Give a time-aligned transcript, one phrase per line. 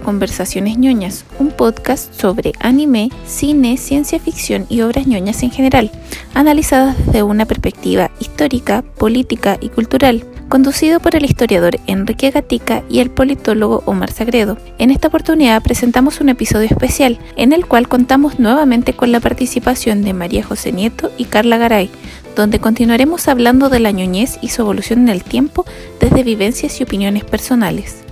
[0.00, 5.90] Conversaciones ñoñas, un podcast sobre anime, cine, ciencia ficción y obras ñoñas en general,
[6.34, 13.00] analizadas desde una perspectiva histórica, política y cultural, conducido por el historiador Enrique Gatica y
[13.00, 14.56] el politólogo Omar Sagredo.
[14.78, 20.02] En esta oportunidad presentamos un episodio especial en el cual contamos nuevamente con la participación
[20.02, 21.90] de María José Nieto y Carla Garay,
[22.36, 25.64] donde continuaremos hablando de la ñoñez y su evolución en el tiempo
[26.00, 28.03] desde vivencias y opiniones personales.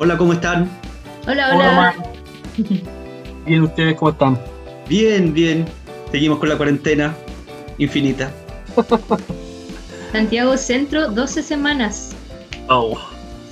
[0.00, 0.70] Hola, ¿cómo están?
[1.26, 1.94] Hola, hola.
[3.46, 4.38] Bien, ¿ustedes cómo están?
[4.88, 5.66] Bien, bien.
[6.12, 7.16] Seguimos con la cuarentena
[7.78, 8.30] infinita.
[10.12, 12.14] Santiago Centro, 12 semanas.
[12.68, 12.96] Oh,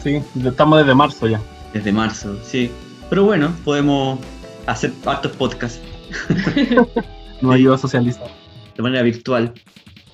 [0.00, 1.40] sí, estamos desde marzo ya.
[1.74, 2.70] Desde marzo, sí.
[3.10, 4.20] Pero bueno, podemos
[4.66, 5.80] hacer hartos podcasts.
[7.40, 8.28] no ayuda a socializar.
[8.76, 9.52] De manera virtual.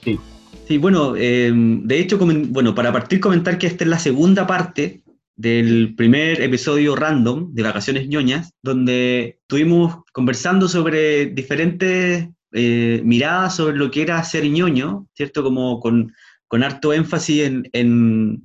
[0.02, 0.18] Sí.
[0.66, 5.01] Sí, bueno, eh, de hecho, bueno, para partir comentar que esta es la segunda parte
[5.36, 13.76] del primer episodio random de Vacaciones ñoñas, donde estuvimos conversando sobre diferentes eh, miradas sobre
[13.76, 15.42] lo que era ser ñoño, ¿cierto?
[15.42, 16.12] Como con,
[16.48, 18.44] con harto énfasis en, en,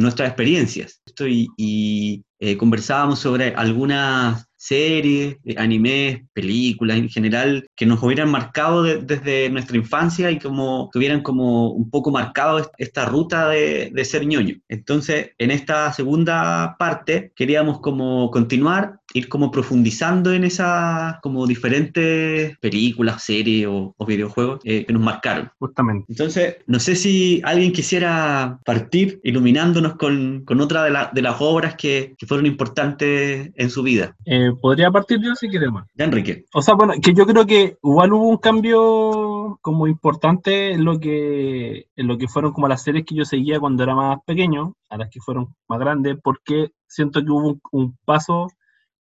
[0.00, 1.02] nuestras experiencias.
[1.26, 8.30] Y, y eh, conversábamos sobre algunas series, eh, animes, películas en general, que nos hubieran
[8.30, 14.04] marcado desde nuestra infancia y como tuvieran como un poco marcado esta ruta de, de,
[14.04, 14.56] ser ñoño.
[14.68, 22.58] Entonces, en esta segunda parte queríamos como continuar, ir como profundizando en esas como diferentes
[22.58, 25.50] películas, series o, videojuegos eh, que nos marcaron.
[25.58, 26.04] Justamente.
[26.08, 31.76] Entonces, no sé si alguien quisiera partir iluminándonos con, con otra de, de, las obras
[31.76, 34.14] que, que, fueron importantes en su vida.
[34.26, 35.84] Eh, podría partir yo si queremos.
[35.94, 36.44] Ya, Enrique.
[36.52, 40.98] O sea, bueno, que yo creo que igual hubo un cambio como importante en lo
[40.98, 44.74] que, en lo que fueron como las series que yo seguía cuando era más pequeño,
[44.90, 48.48] a las que fueron más grandes, porque siento que hubo un, un paso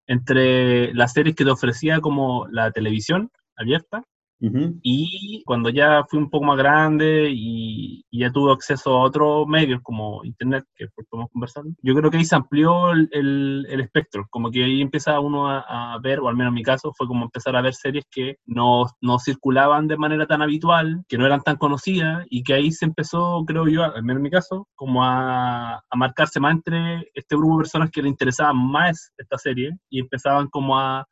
[0.07, 4.03] entre las series que te ofrecía como la televisión abierta
[4.39, 9.81] y cuando ya fui un poco más grande y, ya tuve acceso a otros medios
[9.81, 14.51] como internet, que podemos conversar, yo creo que ahí se amplió el, el, espectro, como
[14.51, 17.55] que ahí empieza uno a, ver, o al menos en mi caso, fue como empezar
[17.55, 21.57] a ver series que no, no, circulaban de manera tan habitual, que no eran tan
[21.57, 25.75] conocidas, y que ahí se empezó, creo yo, al menos en mi caso, como a,
[25.75, 29.99] a marcarse más entre este grupo de personas que le interesaban más esta serie y
[29.99, 31.07] empezaban como a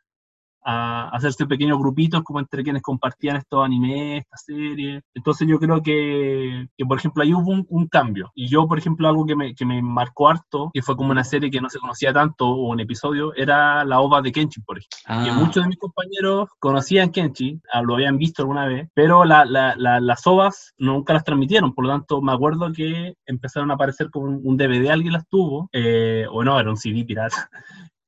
[0.63, 5.03] a hacerse pequeños grupitos como entre quienes compartían estos animes, estas series.
[5.13, 8.31] Entonces yo creo que, que por ejemplo, ahí hubo un, cambio.
[8.35, 11.23] Y yo, por ejemplo, algo que me, que me marcó harto, que fue como una
[11.23, 14.77] serie que no se conocía tanto o un episodio, era la OVA de Kenchi, por
[14.77, 15.25] ejemplo.
[15.25, 15.33] Que ah.
[15.33, 19.75] muchos de mis compañeros conocían Kenchi, ah, lo habían visto alguna vez, pero la, la,
[19.75, 21.73] las OVAs nunca las transmitieron.
[21.73, 25.69] Por lo tanto, me acuerdo que empezaron a aparecer como un DVD, alguien las tuvo,
[25.73, 27.49] eh, o no, era un CD pirata.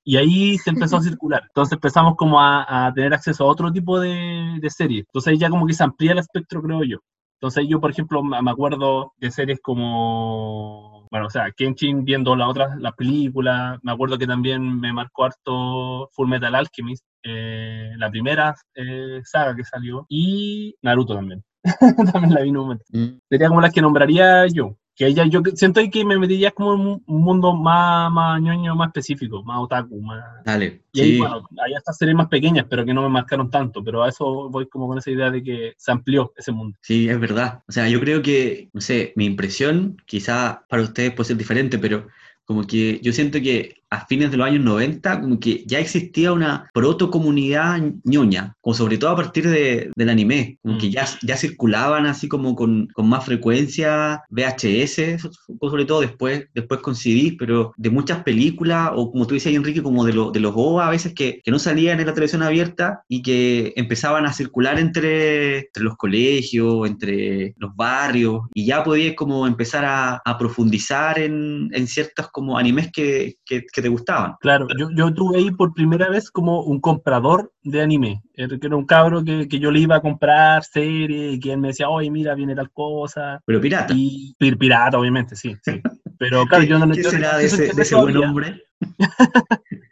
[0.05, 1.43] Y ahí se empezó a circular.
[1.43, 5.05] Entonces empezamos como a, a tener acceso a otro tipo de, de series.
[5.07, 6.97] Entonces ahí ya como que se amplía el espectro, creo yo.
[7.43, 12.47] Entonces yo, por ejemplo, me acuerdo de series como, bueno, o sea, Kenshin viendo la
[12.47, 18.09] otra, la película, me acuerdo que también me marcó harto Full Metal Alchemist, eh, la
[18.09, 21.43] primera eh, saga que salió, y Naruto también.
[22.13, 22.85] también la vi en un momento.
[22.93, 23.19] Mm.
[23.29, 27.01] Sería como las que nombraría yo que ella, yo siento que me metiría como en
[27.05, 30.23] un mundo más, más ñoño, más específico, más otaku, más...
[30.45, 33.83] Dale, y ahí, bueno, hay estas series más pequeñas, pero que no me marcaron tanto,
[33.83, 36.77] pero a eso voy como con esa idea de que se amplió ese mundo.
[36.81, 37.63] Sí, es verdad.
[37.67, 41.79] O sea, yo creo que, no sé, mi impresión, quizá para ustedes puede ser diferente,
[41.79, 42.07] pero
[42.45, 46.33] como que yo siento que a fines de los años 90, como que ya existía
[46.33, 50.91] una proto-comunidad ñoña, como sobre todo a partir de, del anime, como que mm.
[50.91, 55.21] ya, ya circulaban así como con, con, más frecuencia VHS,
[55.61, 59.83] sobre todo después, después con CDs, pero de muchas películas, o como tú decías, Enrique,
[59.83, 62.41] como de, lo, de los OVA a veces que, que, no salían en la televisión
[62.41, 68.83] abierta y que empezaban a circular entre, entre los colegios, entre los barrios, y ya
[68.83, 73.89] podías como empezar a, a profundizar en, en ciertos como animes que, que, que te
[73.89, 74.35] gustaban.
[74.39, 78.23] Claro, yo, yo tuve ahí por primera vez como un comprador de anime.
[78.33, 81.53] Era, que era un cabro que, que, yo le iba a comprar series y que
[81.53, 83.41] él me decía, oye, mira, viene tal cosa.
[83.45, 83.93] Pero pirata.
[83.95, 85.55] Y pirata, obviamente, sí.
[85.61, 85.81] sí.
[86.17, 88.63] Pero claro, yo no ¿Qué será de ese, de ese buen hombre?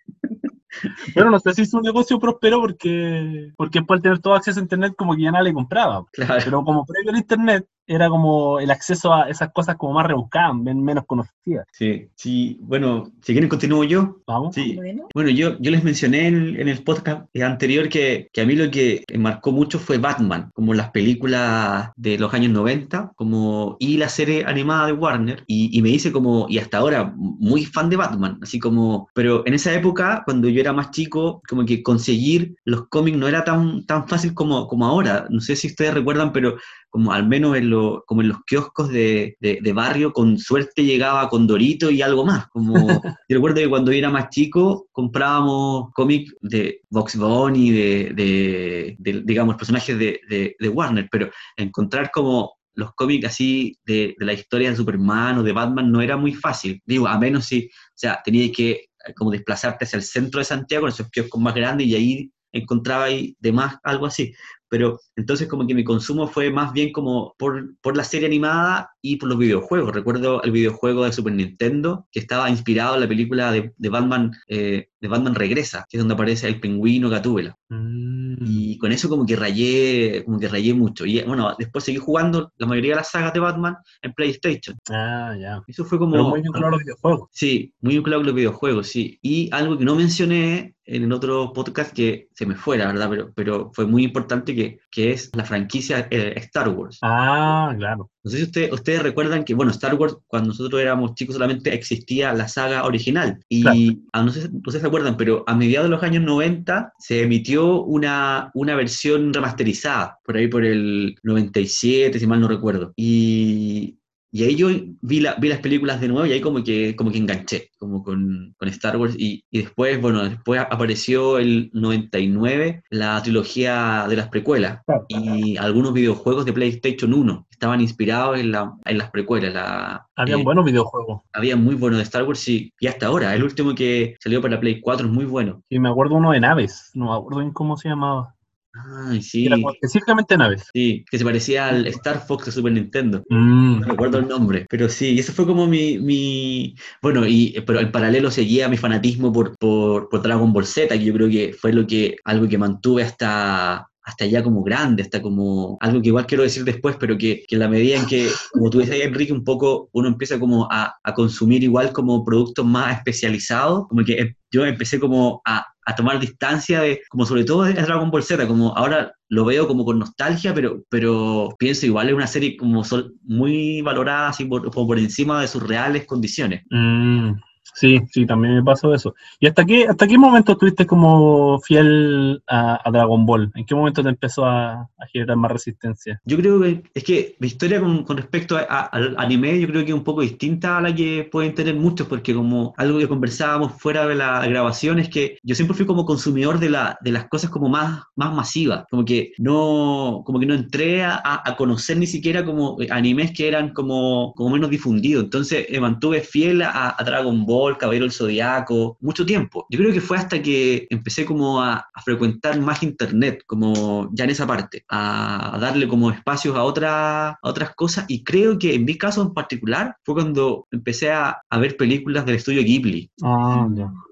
[1.14, 4.64] Bueno, no sé si su negocio prosperó porque, porque después al tener todo acceso a
[4.64, 6.04] internet como que ya nadie le compraba.
[6.14, 10.56] Pero como previo al internet, era como el acceso a esas cosas como más rebuscadas,
[10.56, 11.66] men- menos conocidas.
[11.72, 14.18] Sí, sí, bueno, si quieren continúo yo.
[14.28, 14.56] Vamos.
[14.56, 14.78] Sí.
[15.14, 18.56] Bueno, yo, yo les mencioné en el, en el podcast anterior que, que a mí
[18.56, 23.98] lo que marcó mucho fue Batman, como las películas de los años 90, como, y
[23.98, 27.90] la serie animada de Warner, y, y me hice como, y hasta ahora, muy fan
[27.90, 31.84] de Batman, así como, pero en esa época, cuando yo era más chico, como que
[31.84, 35.94] conseguir los cómics no era tan, tan fácil como, como ahora, no sé si ustedes
[35.94, 36.58] recuerdan, pero
[36.92, 40.84] como al menos en, lo- como en los kioscos de, de- de barrio, con suerte
[40.84, 42.48] llegaba con Dorito y algo más.
[42.50, 42.76] Como,
[43.30, 48.96] yo recuerdo que cuando yo era más chico comprábamos cómics de Box Bunny, de, de-
[49.00, 54.26] de, digamos, personajes de, de- de Warner, pero encontrar como los cómics así de, de
[54.26, 56.82] la historia de Superman o de Batman no era muy fácil.
[56.86, 60.46] Digo, a menos si, o sea, tenías que eh, como desplazarte hacia el centro de
[60.46, 64.34] Santiago, en esos kioscos más grandes, y ahí encontraba ahí de más algo así
[64.72, 68.91] pero entonces como que mi consumo fue más bien como por, por la serie animada
[69.02, 69.94] y por los videojuegos.
[69.94, 74.32] Recuerdo el videojuego de Super Nintendo que estaba inspirado en la película de, de Batman,
[74.48, 77.56] eh, de Batman Regresa, que es donde aparece el pingüino Gatúbela.
[77.70, 78.36] Mm.
[78.46, 81.06] Y con eso como que rayé, como que rayé mucho.
[81.06, 84.78] Y bueno, después seguí jugando la mayoría de las sagas de Batman en PlayStation.
[84.90, 85.62] Ah, ya.
[85.68, 86.14] Eso fue como...
[86.14, 87.30] Pero muy vinculado a los videojuegos.
[87.32, 89.20] Sí, muy vinculado con los videojuegos, sí.
[89.22, 93.10] Y algo que no mencioné en el otro podcast que se me fue, la verdad,
[93.10, 96.98] pero, pero fue muy importante, que, que es la franquicia eh, Star Wars.
[97.02, 98.10] Ah, claro.
[98.24, 101.74] No sé si usted- ustedes recuerdan que, bueno, Star Wars, cuando nosotros éramos chicos solamente
[101.74, 103.40] existía la saga original.
[103.50, 103.80] Y Claro.
[104.14, 107.24] ah, no sé si ustedes se acuerdan, pero a mediados de los años 90 se
[107.24, 112.94] emitió una, una versión remasterizada, por ahí por el 97, si mal no recuerdo.
[112.96, 113.98] Y,
[114.32, 114.70] y ahí yo
[115.02, 118.02] vi, la- vi las películas de nuevo y ahí como que, como que enganché, como
[118.04, 119.16] con, con Star Wars.
[119.18, 125.94] Y, y después, bueno, después apareció el 99, la trilogía de las precuelas y algunos
[125.94, 129.54] videojuegos de PlayStation 1 estaban inspirados en, la- en las precuelas.
[129.54, 131.22] La, Habían eh, buenos videojuegos.
[131.34, 133.36] había muy buenos de Star Wars y, y hasta ahora.
[133.36, 135.62] El último que salió para Play 4 es muy bueno.
[135.70, 136.90] Y me acuerdo uno de naves.
[136.94, 138.34] No me acuerdo bien cómo se llamaba.
[138.74, 139.48] Ay, sí.
[139.48, 140.70] Era específicamente naves.
[140.74, 143.22] Sí, que se parecía al Star Fox de Super Nintendo.
[143.30, 143.82] Mm.
[143.82, 146.76] No recuerdo el nombre, pero sí, y eso fue como mi, mi...
[147.02, 151.04] Bueno, y, pero en paralelo seguía mi fanatismo por, por, por Dragon Ball Z, que
[151.04, 155.22] yo creo que fue lo que, algo que mantuve hasta, hasta ya como grande, hasta
[155.22, 158.30] como algo que igual quiero decir después, pero que, que en la medida en que,
[158.54, 162.66] como tú decías, Enrique, un poco uno empieza como a, a consumir igual como productos
[162.66, 167.44] más especializados, como que em- yo empecé como a, a tomar distancia de, como sobre
[167.44, 171.86] todo de Dragon Ball Z, como ahora lo veo como con nostalgia, pero, pero pienso
[171.86, 176.06] igual es una serie como sol- muy valorada así por, por encima de sus reales
[176.06, 176.64] condiciones.
[176.70, 177.32] Mm,
[177.74, 179.16] Sí, sí, también me pasó eso.
[179.40, 183.52] ¿Y hasta qué, hasta qué momento estuviste como fiel a, a Dragon Ball?
[183.56, 186.22] ¿En qué momento te empezó a, a generar más resistencia?
[186.24, 189.84] Yo creo que es que mi historia con, con respecto a- al anime, yo creo
[189.84, 193.08] que es un poco distinta a la que pueden tener muchos, porque como algo que
[193.08, 197.12] conversábamos fuera de la grabación es que yo siempre fui como consumidor de, la, de
[197.12, 201.56] las cosas como más, más masivas, como que no, como que no entré a, a
[201.56, 206.62] conocer ni siquiera como animes que eran como, como menos difundidos, entonces me mantuve fiel
[206.62, 209.66] a Dragon Ball, Caballero del Zodiaco, mucho tiempo.
[209.70, 214.24] Yo creo que fue hasta que empecé como a, a frecuentar más internet, como ya
[214.26, 218.58] en esa parte, a, a darle como espacios a, otra- a otras cosas y creo
[218.58, 222.62] que en mi caso en particular fue cuando empecé a, a ver películas del estudio
[222.64, 223.10] Ghibli.
[223.24, 223.68] Ah.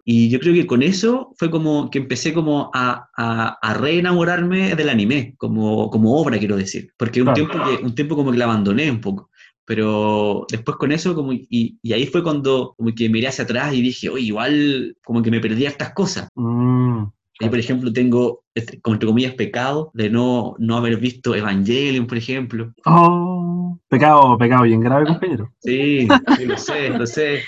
[0.06, 4.76] Y yo creo que con eso fue como que empecé como a, a, a reenamorarme
[4.76, 6.92] del anime, como, como obra, quiero decir.
[6.98, 7.36] Porque un, Claro.
[7.48, 9.30] tiempo que, un tiempo como que la abandoné un poco.
[9.70, 13.72] Pero después con eso, como, y, y ahí fue cuando como que miré hacia atrás
[13.72, 16.28] y dije, oye, igual como que me perdí estas cosas.
[16.34, 17.04] Mm,
[17.40, 22.08] Yo, por ejemplo, tengo, este, como entre comillas, pecado de no, no haber visto Evangelion,
[22.08, 22.74] por ejemplo.
[22.84, 25.54] Oh, pecado, pecado bien grave, compañero.
[25.60, 27.42] Sí, sí, lo sé, lo sé.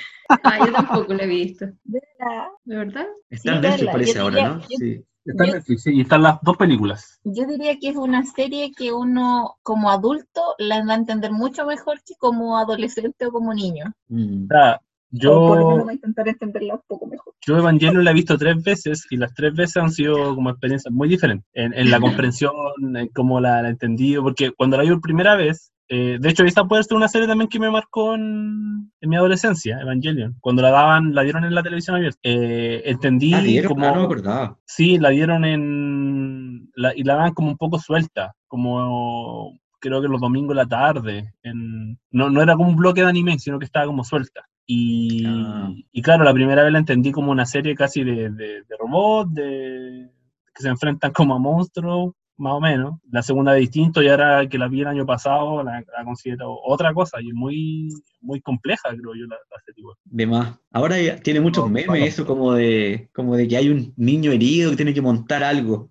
[0.43, 1.65] Ah, yo tampoco lo he visto.
[1.85, 2.47] ¿Verdad?
[2.65, 3.07] ¿De verdad?
[3.31, 3.91] Está Sí, en Netflix, verla.
[3.93, 4.59] parece Yo ahora, ¿no?
[4.61, 5.03] yo- Sí.
[5.25, 7.19] Está en Yo- Netflix, sí, y están las dos películas.
[7.23, 11.65] Yo diría que es una serie que uno como adulto la va a entender mucho
[11.65, 13.93] mejor que como adolescente o como niño.
[14.07, 14.45] Mm.
[14.45, 14.81] O sea,
[15.29, 17.33] O por lo menos yo, va a intentar entenderla un poco mejor.
[17.45, 20.91] yo Evangelion la he visto tres veces y las tres veces han sido como experiencias
[20.93, 22.53] muy diferentes en, en la comprensión,
[22.95, 26.29] en cómo la, la he entendido, porque cuando la vi por primera vez, eh, de
[26.29, 30.35] hecho esta puede ser una serie también que me marcó en, en mi adolescencia, Evangelion,
[30.39, 33.69] cuando la daban, la dieron en la televisión abierta, Eh, entendí Ah, ¿dieron?
[33.73, 33.85] como...
[33.85, 34.55] Ah, no me.
[34.65, 36.69] Sí, la dieron en.
[36.75, 40.65] la- y la daban como un poco suelta, como creo que los domingos en la
[40.67, 41.33] tarde.
[41.43, 44.41] En, no, no era como un bloque de anime, sino que estaba como suelta.
[44.65, 45.71] Y, Ah.
[45.91, 49.33] y claro, la primera vez la entendí como una serie casi de, de, de robots,
[49.33, 50.09] de,
[50.55, 52.99] que se enfrentan como a monstruos, más o menos.
[53.11, 56.93] La segunda distinto y ahora que la vi el año pasado la, la considero otra
[56.93, 57.89] cosa y es muy,
[58.21, 59.83] muy compleja, creo yo, la, la serie.
[60.05, 60.59] De más.
[60.71, 62.05] Ahora ya tiene muchos No, memes, bueno.
[62.05, 65.89] eso como de, como de que hay un niño herido que tiene que montar algo.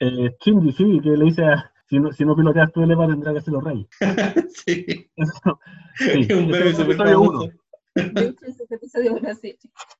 [0.00, 3.32] Eh, Shinji, sí, que le dice, a- si no, si no piloteas tu eleva tendrá
[3.32, 3.86] que hacerlo rey.
[4.66, 5.60] sí, Eso,
[5.96, 7.50] sí, es un meme súper famoso.
[7.94, 8.34] De.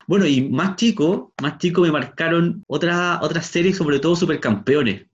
[0.07, 5.07] Bueno, y más chico, más chico me marcaron otras otras series, sobre todo supercampeones.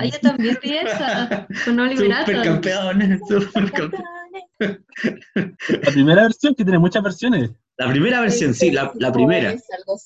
[0.00, 2.24] Ah, yo también vi esa, con Oliver Atom.
[2.26, 4.08] Supercampeones, supercampeones.
[4.58, 7.50] La primera versión, que tiene muchas versiones.
[7.76, 9.50] La primera versión, sí, la, la primera.
[9.50, 9.98] Algo.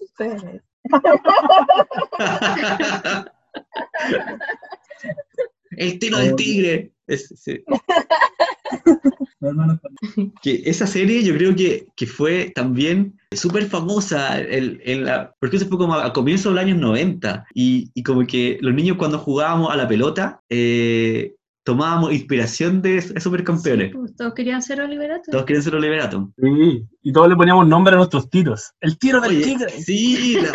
[5.76, 6.92] El tiro del tigre.
[7.06, 7.64] Es- sí.
[10.42, 15.56] Que esa serie yo creo que, que fue también súper famosa, el- en la- porque
[15.56, 18.74] eso fue como a, a comienzos de los años 90, y, y como que los
[18.74, 21.34] niños cuando jugábamos a la pelota, eh,
[21.64, 23.92] tomábamos inspiración de de Supercampeones.
[23.94, 25.30] Pues, todos querían ser Oliver Atom.
[25.32, 26.32] Todos quieren ser Oliver Atom.
[26.40, 28.72] Sí, y todos le poníamos nombre a nuestros tiros.
[28.80, 29.70] El tiro del Oye, tigre.
[29.70, 30.52] sí, la-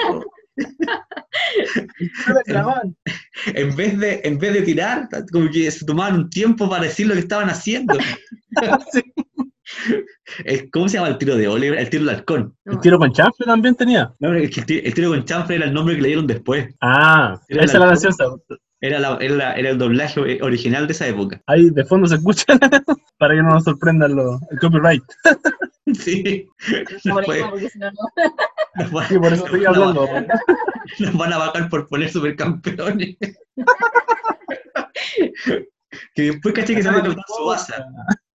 [3.53, 7.07] en, vez de, en vez de tirar, como que se tomaban un tiempo para decir
[7.07, 7.97] lo que estaban haciendo.
[8.91, 9.01] Sí.
[10.71, 11.77] ¿Cómo se llama el tiro de Oliver?
[11.77, 12.55] El tiro del halcón.
[12.65, 14.13] El tiro con chanfle también tenía.
[14.19, 16.25] No, es que el tiro, el tiro con chanfle era el nombre que le dieron
[16.25, 16.73] después.
[16.81, 18.41] Ah, Era esa es la- canción.
[18.79, 21.41] Era, la- era, la- era el doblaje eh, original de esa época.
[21.47, 22.45] Ahí de fondo se escucha
[23.19, 25.03] para que no nos sorprendan los, el copyright.
[25.99, 26.47] Sí.
[27.11, 27.97] Por Después eso, porque si no, no.
[28.75, 30.01] nos, van, Sí, por eso estoy nos van a hablando.
[30.07, 30.27] bajar-
[30.99, 33.15] nos van a bajar por poner supercampeones.
[36.13, 37.85] que después caché que se llama Capitán Subasa.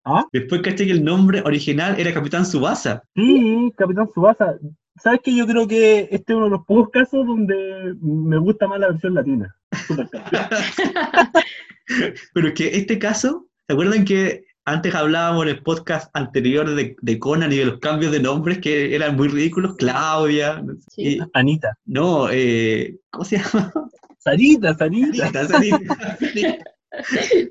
[0.05, 0.25] ¿Ah?
[0.33, 3.03] Después caché que el nombre original era Capitán Subasa.
[3.15, 4.57] Sí, Capitán Subasa.
[5.03, 8.67] ¿Sabes que Yo creo que este es uno de los pocos casos donde me gusta
[8.67, 9.55] más la versión latina.
[12.35, 16.97] Pero es que este caso, ¿se acuerdan que antes hablábamos en el podcast anterior de,
[17.01, 19.77] de Conan y de los cambios de nombres que eran muy ridículos?
[19.77, 21.17] Claudia, Sí.
[21.17, 21.77] y- Anita.
[21.85, 23.73] no, eh, ¿cómo se llama?
[24.19, 25.31] Sarita, Sarita.
[25.31, 26.65] Sarita, Sarita, Sarita.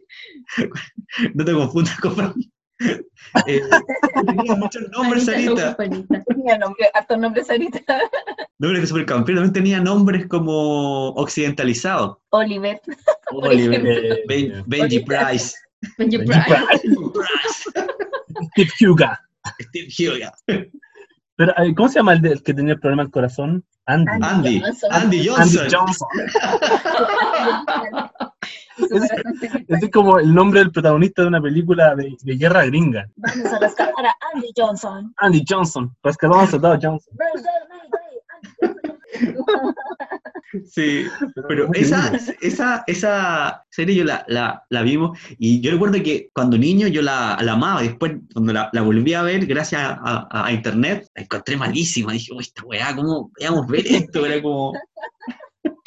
[1.33, 2.33] No te confundas con Fran.
[3.47, 3.61] Eh,
[4.25, 5.75] tenía muchos nombres, Sarita.
[5.75, 7.79] Tenía nombre, hartos nombres ahorita.
[8.57, 12.17] Nombres de supercampeón, también tenía nombres como occidentalizados.
[12.29, 12.79] Oliver.
[13.31, 15.25] Oliver, Ben- Benji Oliver.
[15.27, 15.55] Price,
[15.97, 16.43] Benji Price.
[16.47, 17.71] Price,
[18.51, 19.19] Steve Huga.
[19.61, 20.33] Steve Huga,
[21.35, 23.63] Pero, eh, ¿cómo se llama el, del que tenía el problema del corazón?
[23.85, 24.11] Andy.
[24.21, 24.89] Andy, Johnson.
[24.91, 25.67] Andy Andy Johnson.
[25.71, 26.07] Johnson.
[28.77, 29.75] Y su corazón se quita.
[29.75, 33.09] Ese es como el nombre del protagonista de una película de, de guerra gringa.
[33.15, 35.13] Vamos a rescatar a Andy Johnson.
[35.17, 35.95] Andy Johnson.
[36.03, 37.17] Rescatamos a Soldado Johnson.
[40.65, 41.05] Sí,
[41.47, 42.11] pero esa,
[42.41, 47.01] esa, esa serie yo la, la, la vimos y yo recuerdo que cuando niño yo
[47.03, 50.51] la, la amaba y después cuando la, la volví a ver gracias a, a- a
[50.51, 52.13] internet la encontré malísima.
[52.13, 54.25] Dije, "Uy, esta weá, ¿cómo podíamos ver esto?
[54.25, 54.73] Era como...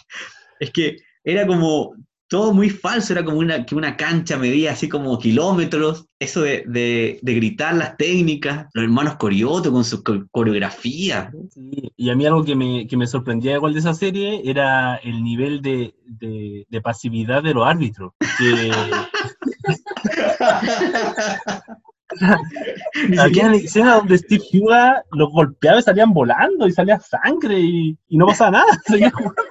[0.61, 1.95] Es que era como
[2.33, 6.65] todo muy falso, era como una, que una cancha medía así como kilómetros, eso de,
[6.67, 11.31] de, de gritar las técnicas, los hermanos Corioto con su co- coreografía.
[11.51, 14.97] Sí, y a mí algo que me, que me sorprendía igual de esa serie era
[14.97, 18.15] el nivel de, de, pasividad de los árbitros.
[18.39, 18.73] Que
[23.19, 28.17] había escenas donde Steve Huga los golpeaba y salían volando y salía sangre y, y
[28.17, 28.81] no pasaba nada.
[28.87, 29.43] Seguía jugando.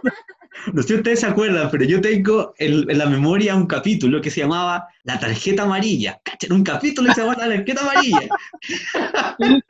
[0.73, 4.21] No sé si ustedes se acuerdan, pero yo tengo en, en la memoria un capítulo
[4.21, 6.19] que se llamaba La tarjeta amarilla.
[6.23, 6.51] ¿Cachan?
[6.51, 8.21] Un capítulo que se llamaba La tarjeta amarilla.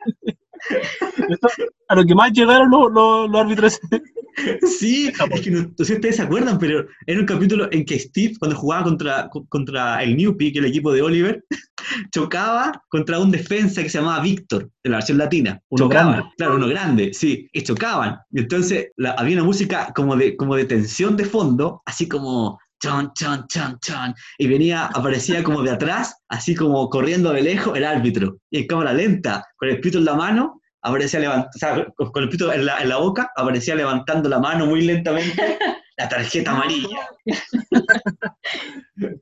[1.88, 3.80] A lo que más llegaron los, los, los árbitros.
[4.66, 7.84] Sí, es que no, no sé si ustedes se acuerdan, pero era un capítulo en
[7.84, 11.44] que Steve, cuando jugaba contra, contra el que es el equipo de Oliver,
[12.14, 15.60] chocaba contra un defensa que se llamaba Víctor, de la versión latina.
[15.68, 16.22] Uno grande.
[16.36, 18.18] claro, uno grande, sí, y chocaban.
[18.30, 22.58] Y entonces la- había una música como de, como de tensión de fondo, así como
[22.82, 27.76] chon, chon, chon, chon, y venía, aparecía como de atrás, así como corriendo de lejos
[27.76, 31.58] el árbitro, y en cámara lenta, con el pito en la mano, aparecía levantando, o
[31.58, 34.82] sea, con, con el pito en la, en la boca, aparecía levantando la mano muy
[34.82, 35.58] lentamente,
[35.96, 37.08] la tarjeta amarilla,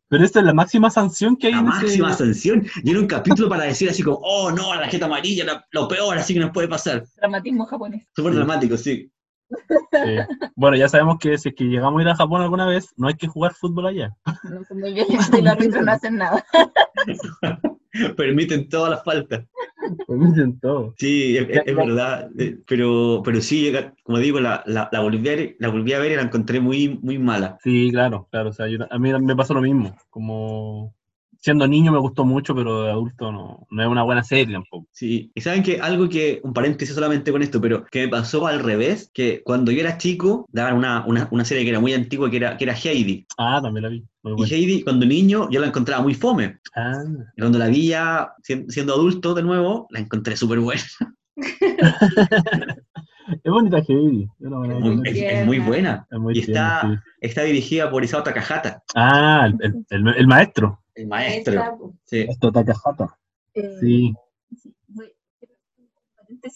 [0.09, 2.19] Pero esta es la máxima sanción que hay la en máxima ese...
[2.25, 5.65] sanción, y era un capítulo para decir así como, oh no, la tarjeta amarilla, la-
[5.71, 7.05] lo peor, así que nos puede pasar.
[7.17, 8.07] Dramatismo japonés.
[8.15, 8.37] Súper Sí.
[8.39, 9.13] dramático, sí.
[9.51, 10.39] Sí.
[10.55, 13.09] Bueno, ya sabemos que si es que llegamos a ir a Japón alguna vez, no
[13.09, 14.15] hay que jugar fútbol allá.
[14.45, 15.07] No sé muy bien,
[15.39, 16.45] y los árbitros no hacen nada.
[18.17, 19.47] Permiten todas las faltas.
[20.07, 20.95] Permiten todo.
[20.99, 22.31] Sí, es, verdad.
[22.39, 25.99] eh, Pero, pero sí, como digo, la, la, la volví a ver, la volví a
[25.99, 27.59] ver y la encontré muy, muy mala.
[27.63, 28.51] Sí, claro, claro.
[28.51, 29.97] O sea, yo- a mí me pasó lo mismo.
[30.11, 30.95] Como
[31.41, 34.87] siendo niño me gustó mucho, pero de adulto no, no es una buena serie tampoco.
[34.93, 38.47] Sí, y saben que algo que, un paréntesis solamente con esto, pero que me pasó
[38.47, 41.95] al revés, que cuando yo era chico, daban una, una, una serie que era muy
[41.95, 43.27] antigua, que era, que era Heidi.
[43.39, 44.05] Ah, también la vi.
[44.23, 44.55] Muy Y.
[44.55, 46.59] Heidi, cuando niño, yo la encontraba muy fome.
[46.77, 47.03] Ah,
[47.37, 48.33] Y cuando la vi ya
[48.69, 50.83] siendo adulto de nuevo, la encontré súper buena.
[53.45, 54.29] es bonita Heidi.
[55.05, 56.07] Es, es, muy buena.
[56.11, 56.89] Es muy Y está, sí.
[57.21, 60.81] está dirigida por Isao Takahata, Ah, el, el- el- el maestro.
[61.03, 61.95] El maestro.
[62.05, 62.27] Sí.
[62.29, 63.19] Esto Takahata.
[63.55, 64.15] Eh, Sí.
[64.89, 65.13] Voy-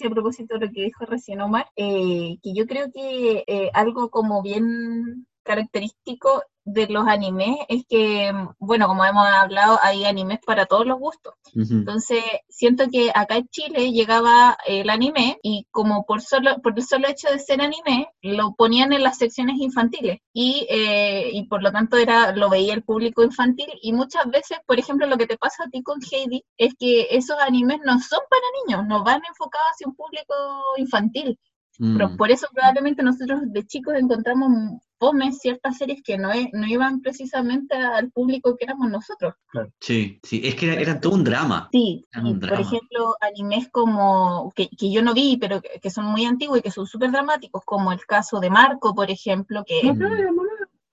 [0.07, 4.09] a propósito de lo que dijo recién Omar, eh, que yo creo que eh, algo
[4.11, 10.67] como bien característico de los animes es que, bueno, como hemos hablado, hay animes para
[10.67, 11.35] todos los gustos.
[11.55, 16.85] Entonces, siento que acá en Chile llegaba el anime y como por solo por el
[16.85, 21.63] solo hecho de ser anime, lo ponían en las secciones infantiles y, eh, y por
[21.63, 25.27] lo tanto era lo veía el público infantil y muchas veces, por ejemplo, lo que
[25.27, 29.05] te pasa a ti con Heidi es que esos animes no son para niños, no
[29.05, 30.35] van enfocados hacia un público
[30.79, 31.39] infantil.
[31.79, 32.17] Pero Mm.
[32.17, 37.75] por eso probablemente nosotros de chicos encontramos fome ciertas series que no, no iban precisamente
[37.75, 39.35] al público que éramos nosotros.
[39.81, 41.69] Sí, sí, es que era, era todo un drama.
[41.73, 46.05] Sí, un por ejemplo, animes como que, que yo no vi, pero que, que son
[46.07, 49.81] muy antiguos y que son súper dramáticos, como el caso de Marco, por ejemplo, que,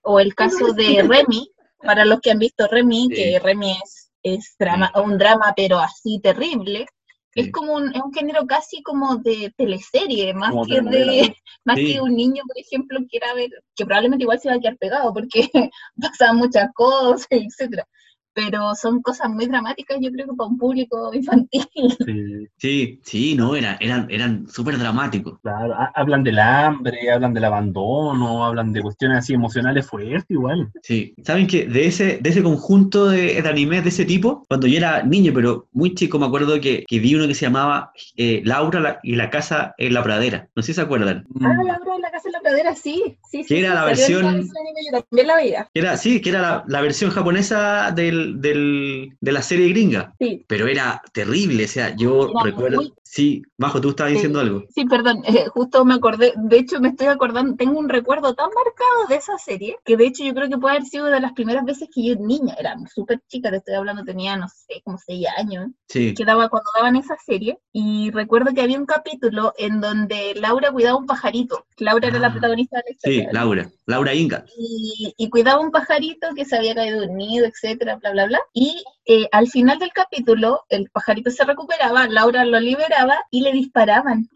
[0.02, 1.52] o el caso de Remy,
[1.84, 3.16] para los que han visto Remy, Sí.
[3.16, 6.88] que Remy es, es drama, un drama, pero así terrible.
[7.34, 7.42] Sí.
[7.42, 11.36] Es como un, es un género casi como de teleserie, más Como que de,
[11.66, 11.94] más Sí.
[11.94, 15.14] que un niño, por ejemplo, quiera ver, que probablemente igual se va a quedar pegado
[15.14, 15.50] porque
[16.02, 17.88] pasan muchas cosas, etcétera.
[18.34, 21.68] Pero son cosas muy dramáticas, yo creo que para un público infantil.
[22.06, 25.40] Sí, Sí, sí, no, era, eran, eran súper dramáticos.
[25.42, 25.74] claro.
[25.74, 30.72] Ha- Hablan del hambre, hablan del abandono, hablan de cuestiones así emocionales fuertes igual.
[30.84, 34.68] Sí, saben que de ese, de ese conjunto de, de animes de ese tipo, cuando
[34.68, 37.92] yo era niño, pero muy chico, me acuerdo que, que vi uno que se llamaba
[38.16, 40.48] eh, Laura la- y la casa en la pradera.
[40.56, 41.26] No sé si se acuerdan.
[41.42, 43.46] Ah, Laura en la casa de la pradera, sí, sí, sí.
[43.56, 45.68] Que era sí, la salió versión- en anime, yo también la veía.
[45.74, 50.14] Que era, sí, que era la, la versión japonesa del, del- de la serie gringa.
[50.20, 50.44] Sí.
[50.48, 52.78] Pero era terrible, o sea, yo Era recuerdo.
[52.82, 54.16] muy- Sí, Majo, tú estabas Sí.
[54.16, 54.64] diciendo algo.
[54.74, 58.48] Sí, perdón, eh, justo me acordé, de hecho me estoy acordando, tengo un recuerdo tan
[58.56, 61.34] marcado de esa serie, que de hecho yo creo que puede haber sido de las
[61.34, 64.98] primeras veces que yo niña, era súper chica, te estoy hablando, tenía, no sé, como
[64.98, 69.54] seis años, Sí, que daba cuando daban esa serie, y recuerdo que había un capítulo
[69.58, 73.30] en donde Laura cuidaba un pajarito, Laura era la Ah, protagonista de la sí, historia,
[73.34, 73.70] Laura.
[73.88, 74.46] Laura Inga.
[74.58, 78.26] y, y cuidaba un pajarito que se había caído de un nido, etcétera, bla, bla,
[78.28, 78.40] bla.
[78.54, 83.52] Y eh, al final del capítulo, el pajarito se recuperaba, Laura lo liberaba y le
[83.52, 84.30] disparaban.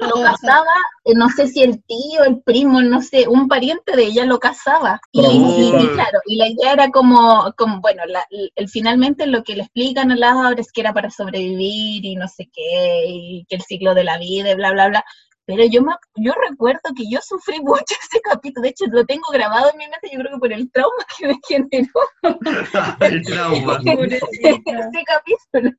[0.00, 0.72] Lo cazaba,
[1.04, 4.38] eh, no sé si el tío, el primo, no sé, un pariente de ella lo
[4.38, 5.00] cazaba.
[5.12, 9.42] Y, y- y claro, y la idea era como, como bueno, la- el, finalmente lo
[9.44, 13.44] que le explican a Laura es que era para sobrevivir y no sé qué, y
[13.48, 15.04] que el ciclo de la vida, y bla, bla, bla.
[15.46, 19.28] Pero yo, me, yo recuerdo que yo sufrí mucho ese capítulo, de hecho lo tengo
[19.32, 22.00] grabado en mi mente, yo creo que por el trauma que me generó
[23.00, 23.80] El trauma.
[23.84, 25.70] ese capítulo.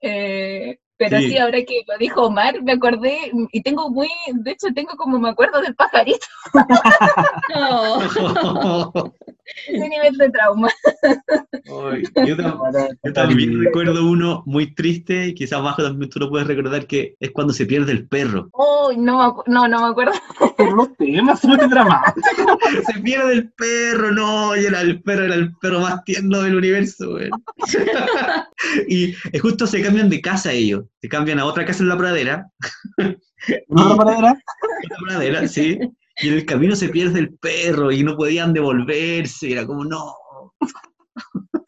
[0.00, 1.30] Eh, pero Sí.
[1.30, 1.38] sí.
[1.38, 5.28] ahora que lo dijo Omar, me acordé, y tengo muy, de hecho tengo como me
[5.30, 6.26] acuerdo del pajarito,
[7.54, 7.98] No.
[9.68, 10.68] Ese nivel de trauma.
[11.02, 16.28] Ay, yo, tam- yo también recuerdo uno muy triste y quizás Majo también tú lo
[16.30, 18.48] puedes recordar que es cuando se pierde el perro.
[18.52, 20.12] Oh, no, no, no me acuerdo.
[20.56, 22.58] Pero los temas muy dramáticos.
[22.86, 26.56] Se pierde el perro, no, y era el perro, era el perro más tierno del
[26.56, 27.30] universo, güey.
[28.88, 31.96] y eh, justo se cambian de casa ellos, se cambian a otra casa en la
[31.98, 32.50] pradera,
[33.68, 34.30] ¿No la paradera?
[34.84, 35.78] otra pradera, sí,
[36.20, 40.14] y en el camino se pierde el perro y no podían devolverse, era como, no.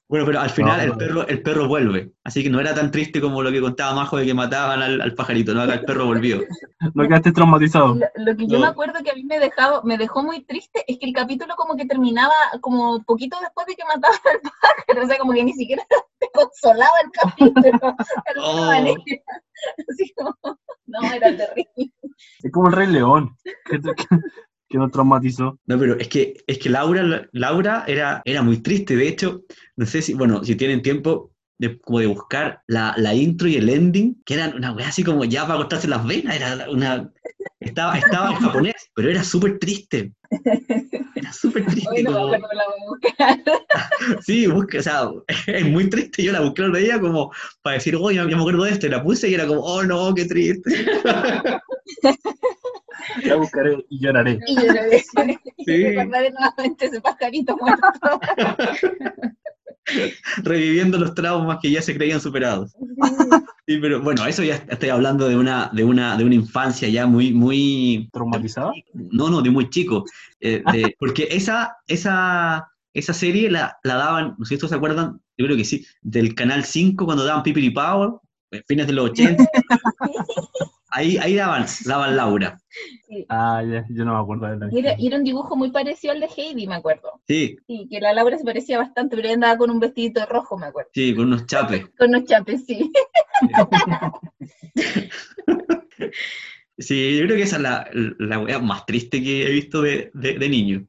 [0.09, 0.93] Bueno, pero al final No.
[0.93, 3.95] el perro, el perro vuelve, así que no era tan triste como lo que contaba
[3.95, 6.41] Majo de que mataban al, al pajarito, no, acá el perro volvió.
[6.95, 7.97] No quedaste traumatizado.
[7.97, 8.61] Lo, lo que yo No.
[8.61, 11.55] me acuerdo que a mí me dejaba, me dejó muy triste es que el capítulo
[11.57, 15.45] como que terminaba como poquito después de que mataban al pájaro, o sea, como que
[15.45, 15.83] ni siquiera
[16.21, 17.97] te consolaba el capítulo.
[18.41, 18.71] Oh.
[19.91, 20.37] Así como,
[20.87, 21.93] no, era terrible.
[22.43, 24.05] Es como el Rey León, que, que,
[24.69, 25.59] que nos traumatizó.
[25.67, 28.97] No, pero es que, es que Laura, Laura era, era muy triste.
[28.97, 29.43] De hecho,
[29.77, 33.57] no sé si, bueno, si tienen tiempo de, como de buscar la, la intro y
[33.57, 36.37] el ending, que eran una weá así como ya para cortarse las venas.
[36.37, 37.11] Era una,
[37.61, 40.13] estaba, estaba en japonés, pero era súper triste.
[41.15, 41.89] Era súper triste.
[41.91, 42.39] Hoy no como- la
[42.87, 43.39] buscar.
[44.25, 45.11] Sí, busca, o sea,
[45.47, 46.23] es muy triste.
[46.23, 48.87] Yo la busqué el otro día como para decir, oye, ya me acuerdo de esto,
[48.87, 50.71] y la puse y era como, oh no, qué triste.
[53.25, 54.39] La buscaré y lloraré.
[54.47, 55.05] Y yo le Sí.
[55.67, 58.21] y recordaré nuevamente ese pajarito muerto.
[60.43, 62.73] Reviviendo los traumas que ya se creían superados.
[63.67, 67.07] Sí, pero bueno, eso ya estoy hablando de una, de una, de una infancia ya
[67.07, 68.73] muy, muy, ¿Traumatizada?
[68.93, 70.05] no, no, de muy chico.
[70.41, 74.77] Eh, de- porque esa, esa, esa serie la, la daban, no sé si ustedes se
[74.77, 78.11] acuerdan, yo creo que sí, del Canal 5 cuando daban Pipiri Power,
[78.51, 79.45] en fines de los 80.
[80.91, 82.59] Ahí, ahí daban, daban Laura.
[83.07, 83.27] Sí.
[83.29, 85.71] Ah, ya, yo no me acuerdo de la Y era, y era un dibujo muy
[85.71, 87.21] parecido al de Heidi, me acuerdo.
[87.27, 90.57] Sí, Sí, que la Laura se parecía bastante, pero ella andaba con un vestidito rojo,
[90.57, 90.91] me acuerdo.
[90.95, 91.87] sí, con unos chapes.
[91.99, 92.91] Con unos chapes, sí.
[96.81, 100.13] Sí, yo creo que esa es la, la wea más triste que he visto de,
[100.15, 100.87] de, de niño.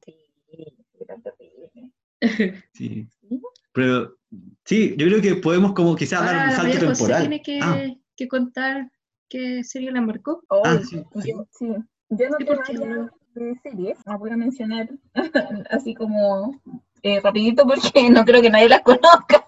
[2.74, 3.08] Sí.
[3.74, 4.16] Pero
[4.66, 7.22] sí, yo creo que podemos como quizás dar Ahora un salto José temporal.
[7.22, 7.88] tiene que, Ah.
[8.16, 8.92] que contar
[9.30, 10.42] qué serie la marcó.
[10.50, 11.04] Ah, Ay, sí.
[11.26, 11.68] yo, sí.
[12.10, 14.90] Yo no Sí, te porque vaya no- de series, las voy a mencionar
[15.70, 16.60] así como
[17.04, 19.46] eh, rapidito porque no creo que nadie las conozca.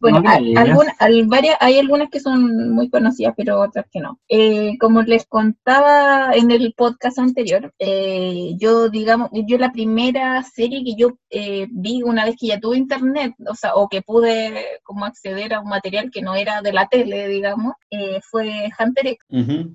[0.00, 0.94] Bueno, No hay, alguna-
[1.26, 4.18] varias, hay algunas que son muy conocidas, pero otras que no.
[4.28, 10.84] Eh, como les contaba en el podcast anterior, eh, yo, digamos, yo la primera serie
[10.84, 14.64] que yo eh, vi una vez que ya tuve internet, o sea, o que pude
[14.84, 19.06] como acceder a un material que no era de la tele, digamos, eh, fue Hunter
[19.08, 19.18] X.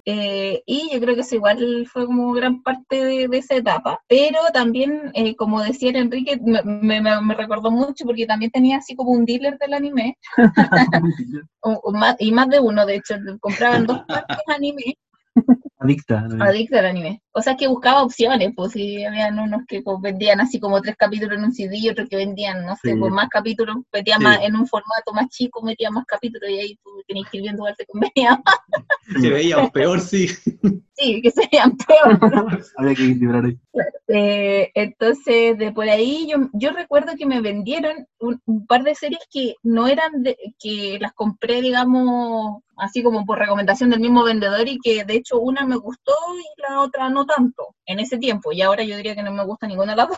[0.06, 4.00] Eh, y yo creo que eso igual fue como gran parte de, de esa etapa.
[4.08, 8.78] Pero también, eh, como decía el Enrique, me- me- me recordó mucho porque también tenía
[8.78, 10.13] así como un dealer del anime,
[11.62, 14.98] o- o más- y más de uno, de hecho, compraban dos partes anime,
[15.80, 16.28] Adicta.
[16.42, 17.23] adicta al anime.
[17.36, 20.96] O sea, que buscaba opciones, pues si habían unos que pues, vendían así como tres
[20.96, 22.96] capítulos en un CD y otros que vendían, no sé, Sí.
[23.00, 24.24] pues más capítulos, metían Sí.
[24.24, 27.44] más en un formato más chico, metían más capítulos y ahí tú tenías que ir
[27.44, 28.42] viendo cuál te convenía.
[29.20, 30.28] Se veía peor, sí.
[30.96, 32.20] Sí, que serían peor.
[32.78, 33.58] Había que equilibrar ahí.
[34.08, 38.94] Eh, entonces, de por ahí, yo, yo recuerdo que me vendieron un, un par de
[38.94, 44.24] series que no eran de, que las compré, digamos, así como por recomendación del mismo
[44.24, 48.18] vendedor y que de hecho una me gustó y la otra no tanto en ese
[48.18, 48.52] tiempo.
[48.52, 50.18] Y ahora yo diría que no me gusta ninguna de las dos,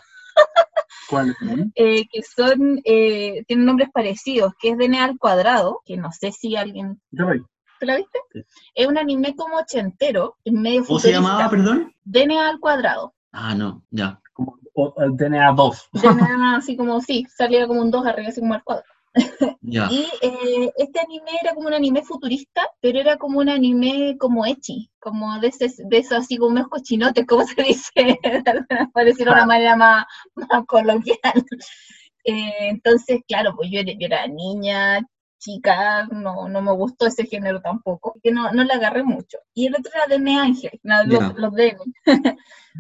[1.09, 1.29] ¿Cuál?
[1.29, 1.35] es?
[1.75, 6.31] eh, que son, eh, tienen nombres parecidos, que es DNA al cuadrado, que no sé
[6.31, 7.39] si alguien, Yo voy.
[7.79, 8.19] ¿tú la viste?
[8.31, 8.41] Sí.
[8.73, 11.21] Es un anime como ochentero, es medio ¿Cómo se futurista.
[11.33, 11.93] llamaba, perdón?
[12.05, 13.13] DNA al cuadrado.
[13.31, 14.19] Ah, no, ya.
[14.33, 15.89] Como o- el DNA 2.
[15.93, 18.87] DNA así como, sí, salía como un 2 arriba, así como al cuadrado.
[19.62, 24.45] Y eh, este anime era como un anime futurista, pero era como un anime como
[24.45, 28.19] echi, como de, ese, de esos así como unos cochinotes, como se dice,
[28.93, 31.17] para decirlo de una manera más, más coloquial.
[32.28, 34.99] Eh, entonces, claro, pues yo era, yo era niña,
[35.38, 39.38] chica, no, no me gustó ese género tampoco, que no, no le agarré mucho.
[39.54, 41.78] Y el otro era Dene Ángel, no, los, los Dene.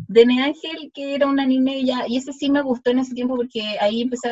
[0.07, 3.35] Dene Ángel, que era un anime ya, y ese sí me gustó en ese tiempo
[3.35, 4.29] porque ahí empecé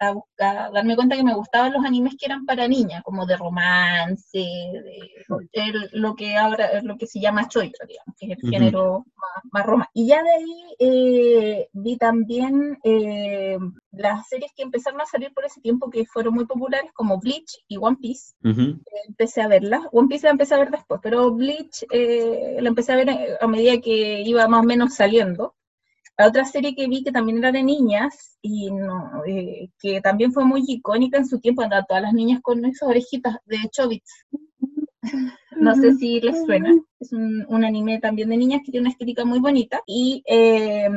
[0.00, 3.24] a, buscar- a darme cuenta que me gustaban los animes que eran para niñas, como
[3.26, 4.98] de romance, de,
[5.52, 9.44] el- lo que ahora lo que se llama choicho, digamos, que es el género más,
[9.52, 9.90] más romance.
[9.94, 13.58] Y ya de ahí eh, vi también eh,
[13.92, 17.62] las series que empezaron a salir por ese tiempo que fueron muy populares, como Bleach
[17.68, 18.80] y One Piece Ujú.
[19.08, 19.88] empecé a verla.
[19.92, 23.36] One Piece la empecé a ver después, pero Bleach eh, la empecé a ver eh,
[23.40, 25.54] a medida que iba más o menos saliendo.
[26.16, 30.32] La otra serie que vi que también era de niñas y no, eh, que también
[30.32, 34.12] fue muy icónica en su tiempo, andaban todas las niñas con esas orejitas de Chobits.
[35.56, 36.74] No sé si les suena.
[37.04, 40.88] Es un, un anime también de niñas que tiene una estética muy bonita y, eh,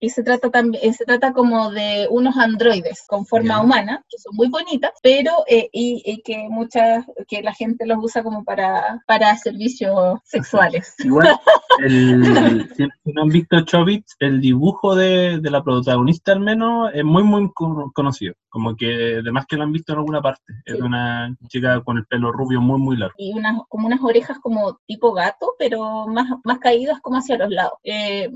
[0.00, 4.34] y se trata también se trata como de unos androides con forma humana que son
[4.36, 9.02] muy bonitas, pero eh, y, y que muchas que la gente los usa como para
[9.06, 10.94] para servicios sexuales.
[11.04, 11.36] Igual,
[11.82, 17.04] el, si, no han visto Chobits, el dibujo de, de la protagonista al menos es
[17.04, 18.34] muy, muy co- conocido.
[18.48, 20.42] Como que además que lo han visto en alguna parte.
[20.64, 20.80] Es Sí.
[20.82, 23.14] una chica con el pelo rubio muy, muy largo.
[23.18, 27.50] y unas como unas orejas como tipo gato, pero más, más caídas como hacia los
[27.50, 27.74] lados.
[27.84, 28.30] Eh,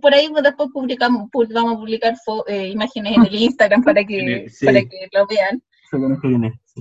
[0.00, 4.04] por ahí después publicamos, pu- vamos a publicar fo- eh, imágenes en el Instagram para
[4.04, 4.66] que, Sí.
[4.66, 5.62] para que lo vean.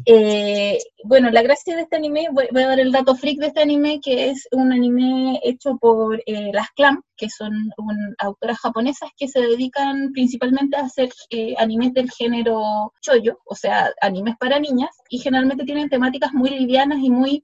[0.06, 3.48] Eh, bueno, la gracia de este anime, voy, voy a dar el dato freak de
[3.48, 8.58] este anime, que es un anime hecho por eh, las Clam, que son un- autoras
[8.60, 14.36] japonesas que se dedican principalmente a hacer eh, animes del género choyo, o sea, animes
[14.40, 17.44] para niñas, y generalmente tienen temáticas muy livianas y muy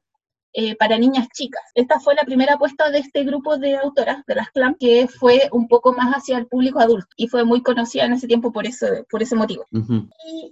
[0.54, 1.62] eh, para niñas chicas.
[1.76, 5.50] Esta fue la primera apuesta de este grupo de autoras, de las CLAM, que fue
[5.52, 8.66] un poco más hacia el público adulto y fue muy conocida en ese tiempo por,
[8.66, 9.66] eso, por ese motivo.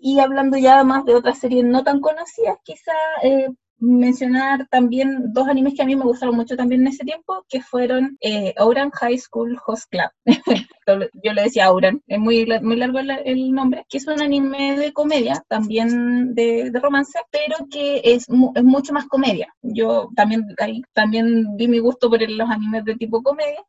[0.02, 5.48] Y hablando ya más de otras series no tan conocidas, quizá eh, mencionar también dos
[5.48, 8.92] animes que a mí me gustaron mucho también en ese tiempo, que fueron eh, Ouran
[8.92, 10.10] High School Host Club.
[11.24, 14.78] Yo le decía Ouran, es muy, muy largo el, el nombre, que es un anime
[14.78, 19.54] de comedia, también de, de romance, pero que es, mu- es mucho más comedia.
[19.62, 23.62] Yo también, ahí, también di mi gusto por los animes de tipo comedia.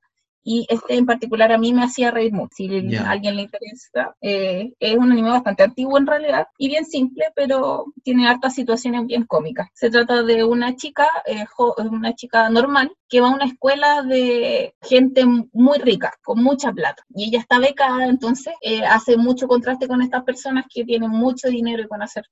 [0.50, 2.48] Y este en particular a mí me hacía reír mucho.
[2.56, 6.86] Si a alguien le interesa, eh, es un anime bastante antiguo en realidad y bien
[6.86, 9.68] simple, pero tiene hartas situaciones bien cómicas.
[9.74, 14.02] Se trata de una chica, eh, jo- una chica normal, que va a una escuela
[14.02, 17.02] de gente muy rica, con mucha plata.
[17.14, 21.48] Y ella está becada, entonces eh, hace mucho contraste con estas personas que tienen mucho
[21.48, 22.24] dinero y pueden hacer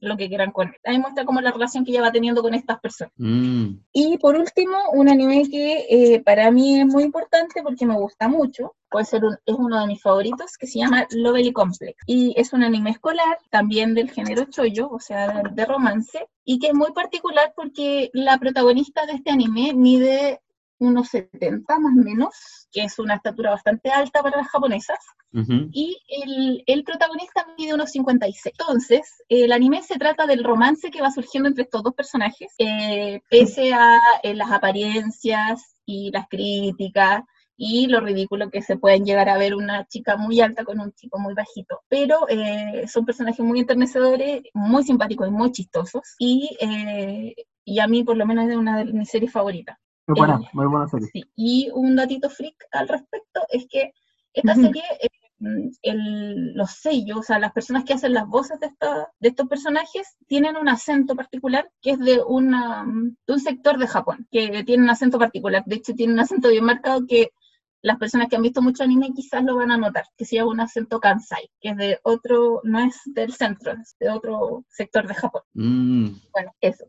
[0.00, 0.74] lo que quieran con él.
[0.84, 3.12] Ahí muestra como la relación que ella va teniendo con estas personas.
[3.18, 7.94] Mm, Y por último, un anime que eh, para mí es muy importante porque me
[7.94, 11.96] gusta mucho, puede ser un- es uno de mis favoritos, que se llama Lovely Complex.
[12.06, 16.58] Y es un anime escolar, también del género choyo, o sea, de, de romance, y
[16.58, 20.40] que es muy particular porque la protagonista de este anime mide
[20.80, 24.98] unos 70 más o menos, que es una estatura bastante alta para las japonesas,
[25.32, 28.54] y el, el protagonista mide unos 56.
[28.58, 33.20] Entonces, el anime se trata del romance que va surgiendo entre estos dos personajes, eh,
[33.30, 37.22] pese a eh, las apariencias y las críticas
[37.62, 40.92] y lo ridículo que se pueden llegar a ver una chica muy alta con un
[40.92, 41.82] chico muy bajito.
[41.90, 47.34] Pero eh, son personajes muy enternecedores, muy simpáticos y muy chistosos, y, eh,
[47.66, 49.76] y a mí por lo menos es una de mis series favoritas.
[50.10, 51.08] Muy buena, Eh, muy buena serie.
[51.12, 53.92] Sí, y un datito freak al respecto es que
[54.32, 55.08] esta serie, eh,
[55.82, 59.48] el- los sellos, o sea, las personas que hacen las voces de, esta- de estos
[59.48, 64.26] personajes tienen un acento particular que es de, una, mm, de un sector de Japón,
[64.30, 65.62] que tiene un acento particular.
[65.66, 67.30] De hecho, tiene un acento bien marcado que
[67.82, 70.50] las personas que han visto mucho anime quizás lo van a notar, que se llama
[70.50, 75.06] un acento Kansai, que es de otro, no es del centro, es de otro sector
[75.06, 75.42] de Japón.
[75.54, 76.08] Mm.
[76.32, 76.84] Bueno, eso.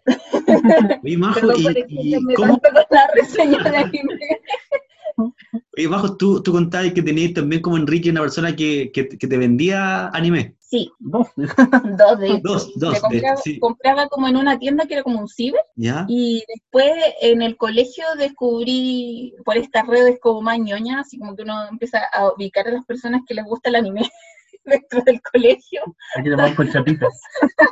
[1.17, 1.51] Majo,
[1.87, 4.19] ¿y, y cómo, la reseña de anime.
[5.17, 9.27] oye, Majo, tú, tú contabas que tenías también como Enrique una persona que, que, que
[9.27, 10.55] te vendía anime?
[10.59, 11.27] Sí, Dos.
[11.35, 12.39] Dos, de.
[12.41, 13.59] Dos, dos, de- compraba, sí.
[13.59, 16.05] compraba como en una tienda que era como un ciber ¿Ya?
[16.07, 21.43] y después en el colegio descubrí por estas redes como más ñoñas, así como que
[21.43, 24.09] uno empieza a ubicar a las personas que les gusta el anime
[24.63, 25.81] dentro del colegio,
[26.15, 27.19] Aquí le van con chapitas.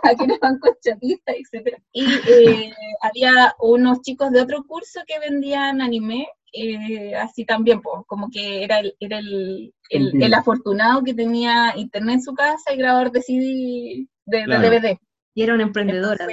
[0.04, 1.78] a quienes van con chapistas, etc.
[1.93, 8.04] Y eh, había unos chicos de otro curso que vendían anime, eh, así también, pues,
[8.08, 10.26] como que era el, era el, el, Entiendo.
[10.26, 14.62] el afortunado que tenía internet en su casa y grabador de CD, de, de Claro.
[14.70, 15.00] DVD.
[15.36, 16.26] Y era una emprendedora.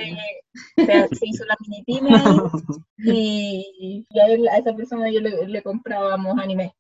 [0.77, 2.37] Entonces, se, se hizo la mini pyme ahí
[2.99, 6.75] y, y a, él- a esa persona yo le, le comprábamos anime.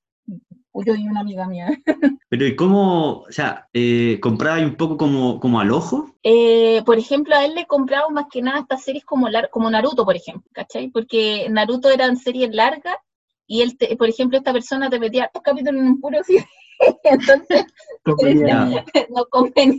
[0.85, 1.69] Yo y una amiga mía.
[2.29, 6.11] Pero ¿y cómo, o sea, eh, compraba un poco como, como al ojo?
[6.23, 9.71] Eh, por ejemplo, a él le compraba más que nada estas series como, lar- como
[9.71, 10.89] Naruto, por ejemplo, ¿cachai?
[10.89, 12.97] Porque Naruto eran series largas
[13.47, 16.45] y él, te- por ejemplo, esta persona te metía dos capítulos en un puro CD.
[17.05, 17.65] Entonces,
[19.11, 19.75] no convenía.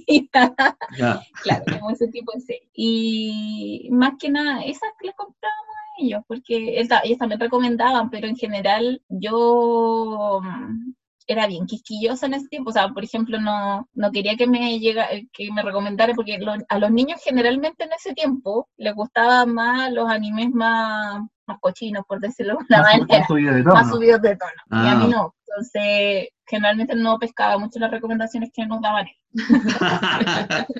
[0.97, 1.21] Ya.
[1.43, 2.69] Claro, como ese tipo de serie.
[2.73, 8.27] Y más que nada, esas que les comprábamos a ellos, porque ellos también recomendaban, pero
[8.27, 10.91] en general yo mm,
[11.27, 12.69] era bien quisquillosa en ese tiempo.
[12.69, 16.55] O sea, por ejemplo, no, no quería que me llega, que me recomendara, porque lo-
[16.67, 22.03] a los niños generalmente en ese tiempo les gustaban más los animes más, más cochinos,
[22.07, 23.93] por decirlo de una Más- manera más subido de más tono.
[23.95, 24.51] subidos de tono.
[24.83, 25.09] Y a mí Ah.
[25.11, 25.33] no.
[25.49, 29.05] Entonces, generalmente no pescaba mucho las recomendaciones que nos daban.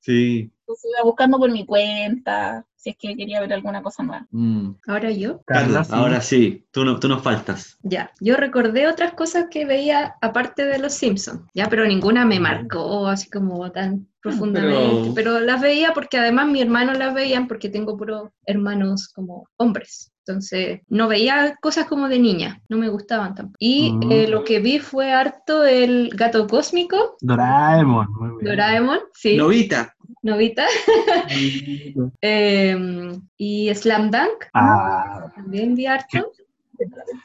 [0.00, 0.50] sí.
[0.60, 4.26] Entonces iba buscando por mi cuenta, si es que quería ver alguna cosa nueva.
[4.30, 4.72] Mm.
[4.86, 5.40] Ahora yo.
[5.46, 7.78] Carla, ahora sí, tú, no, tú nos faltas.
[7.82, 12.38] Ya, yo recordé otras cosas que veía aparte de Los Simpsons, ya, pero ninguna me
[12.38, 17.68] marcó así como tan profundamente, pero, las veía porque además mis hermanos las veían porque
[17.70, 23.34] tengo puros hermanos como hombres, entonces no veía cosas como de niña, no me gustaban
[23.34, 23.56] tampoco.
[23.58, 24.12] Y Mm.
[24.12, 28.06] eh, lo que vi fue harto el gato cósmico, Doraemon.
[28.18, 28.56] Muy bien.
[28.56, 29.94] Doraemon, sí, Novita.
[30.24, 30.66] Novita,
[32.20, 36.32] eh, y Slam Dunk, Ah, también vi harto.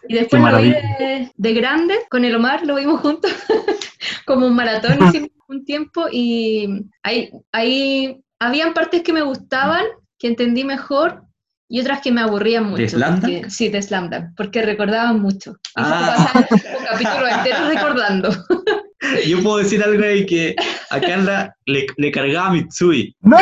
[0.08, 3.32] Y después lo vi de, de grande, con el Omar, lo vimos juntos,
[4.26, 9.86] como un maratón hicimos un tiempo, y ahí, ahí habían partes que me gustaban,
[10.20, 11.24] que entendí mejor,
[11.72, 12.90] y otras que me aburrían mucho.
[12.90, 13.48] Slam Dunk?
[13.50, 15.52] sí, de Slam Dunk, porque recordaban mucho.
[15.52, 16.16] Y Ah.
[16.34, 16.48] pasaban
[16.80, 18.30] un capítulo entero recordando.
[19.26, 20.56] Yo puedo decir algo ahí que
[20.90, 23.16] a Carla le, le cargaba Mitsui.
[23.22, 23.38] ¡No!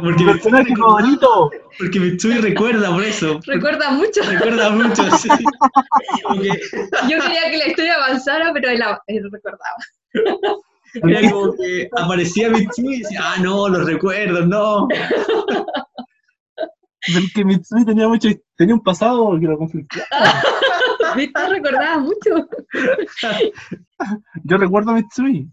[0.00, 1.50] porque personaje favorito.
[1.78, 3.40] Porque Mitsui recuerda por eso.
[3.46, 4.22] Recuerda mucho.
[4.22, 5.28] Recuerda mucho, sí.
[7.08, 9.76] Yo quería que la historia avanzara, pero él, él recordaba.
[10.94, 14.88] Era como que aparecía Mitsui y decía, ah, no, los recuerdos, no.
[17.06, 20.06] El que Mitsui tenía mucho, tenía un pasado que lo conflictaba.
[21.16, 21.48] ¿Viste?
[21.48, 22.48] Recordaba mucho.
[24.44, 25.48] Yo recuerdo a Mitsui.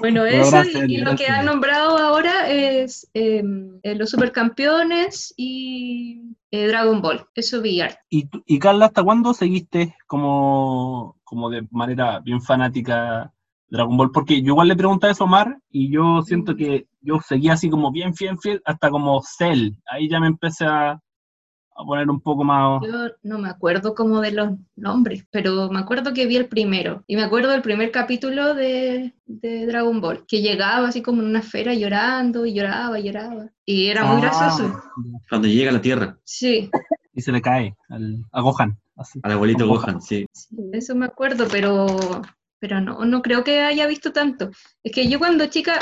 [0.00, 6.68] Bueno, eso y, lo que han nombrado ahora es em, eh, los supercampeones y eh,
[6.68, 7.26] Dragon Ball.
[7.34, 7.80] Eso vi
[8.10, 13.32] ¿Y, ¿Y Carla, hasta cuándo seguiste como, como de manera bien fanática
[13.68, 14.12] Dragon Ball?
[14.12, 17.54] Porque yo igual le pregunté a eso a Omar y yo siento que yo seguía
[17.54, 19.72] así como bien fiel, fiel hasta como Cell.
[19.90, 21.00] Ahí ya me empecé a,
[21.76, 22.80] a poner un poco más...
[22.82, 27.04] Yo no me acuerdo como de los nombres, pero me acuerdo que vi el primero.
[27.06, 31.28] Y me acuerdo del primer capítulo de, de Dragon Ball, que llegaba así como en
[31.28, 33.50] una esfera llorando y lloraba y lloraba.
[33.64, 34.82] Y era muy ah, gracioso.
[35.28, 36.18] Cuando llega a la Tierra.
[36.24, 36.70] Sí.
[37.14, 38.78] Y se le cae al, a Gohan.
[39.22, 40.26] al abuelito Gohan, sí.
[40.32, 40.56] sí.
[40.72, 41.86] Eso me acuerdo, pero,
[42.58, 44.50] pero no, no creo que haya visto tanto.
[44.82, 45.78] Es que yo cuando chica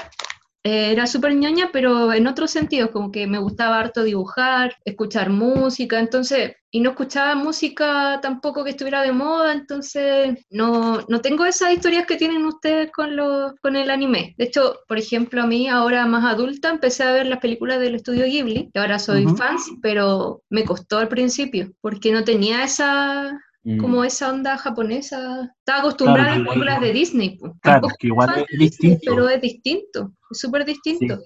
[0.62, 5.30] eh, era súper ñoña, pero en otros sentidos, como que me gustaba harto dibujar, escuchar
[5.30, 11.46] música, entonces, y no escuchaba música tampoco que estuviera de moda, entonces no, no tengo
[11.46, 14.34] esas historias que tienen ustedes con, los, con el anime.
[14.36, 17.94] De hecho, por ejemplo, a mí ahora más adulta empecé a ver las películas del
[17.94, 23.40] estudio Ghibli, y ahora soy fan, pero me costó al principio, porque no tenía esa
[23.78, 24.04] como mm.
[24.04, 25.54] esa onda japonesa.
[25.58, 27.38] Estaba acostumbrada a las películas de Disney.
[27.60, 29.00] Claro, que igual es distinto.
[29.04, 31.18] Pero es distinto, es súper distinto.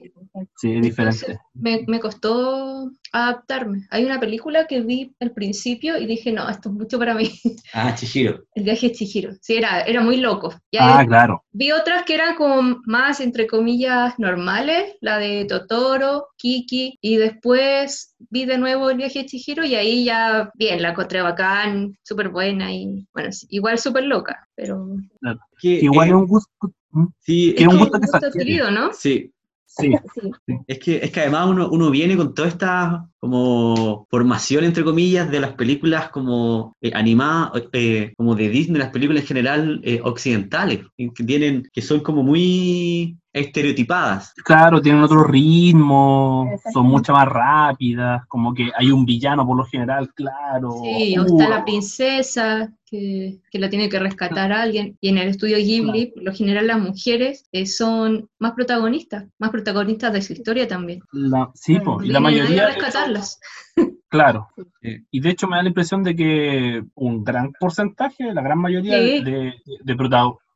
[0.57, 1.39] Sí, es diferente.
[1.55, 3.87] me, me, costó adaptarme.
[3.91, 7.31] Hay una película que vi al principio y dije, no, esto es mucho para mí.
[7.77, 8.45] Ah, Chihiro.
[8.55, 9.33] El viaje de Chihiro.
[9.41, 10.55] Sí, era, era muy loco.
[10.79, 11.43] ah, claro.
[11.51, 18.15] Vi otras que eran como más, entre comillas, normales, la de Totoro, Kiki, y después
[18.31, 22.29] vi de nuevo el viaje de Chihiro y ahí ya, bien, la encontré bacán, súper
[22.29, 24.87] buena y, bueno, igual súper loca, pero...
[25.63, 26.51] igual es un gusto...
[27.21, 27.99] Sí, es un gusto
[28.33, 28.93] que ¿no?
[28.93, 29.33] Sí,
[29.77, 29.93] Sí.
[30.69, 35.29] Es que, es que además uno, uno, viene con toda esta como formación, entre comillas,
[35.31, 40.01] de las películas como eh, animadas, eh, como de Disney, las películas en general eh,
[40.05, 44.33] occidentales, que, tienen, que son como muy estereotipadas.
[44.45, 49.65] Claro, tienen otro ritmo, son mucho más rápidas, como que hay un villano por lo
[49.65, 50.71] general, claro.
[50.83, 55.19] Sí, o está la princesa que, que, la tiene que rescatar a alguien, y en
[55.19, 60.23] el estudio Ghibli, por lo general las mujeres eh, son más protagonistas, más protagonistas de
[60.23, 61.01] su historia también.
[61.11, 62.69] La, sí, y la mayoría...
[62.69, 63.41] rescatarlas.
[64.15, 64.47] Claro,
[65.11, 68.97] y de hecho me da la impresión de que un gran porcentaje, la gran mayoría
[68.97, 69.97] de, de, de,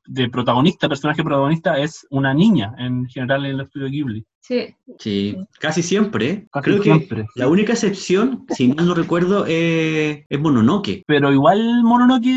[0.08, 4.24] de protagonista, personaje protagonista, es una niña en general en el estudio Ghibli.
[4.40, 4.74] Sí.
[4.98, 6.48] Sí, casi siempre.
[6.62, 11.04] Creo que la única excepción, si mal no recuerdo, es Mononoke.
[11.06, 12.32] Pero igual Mononoke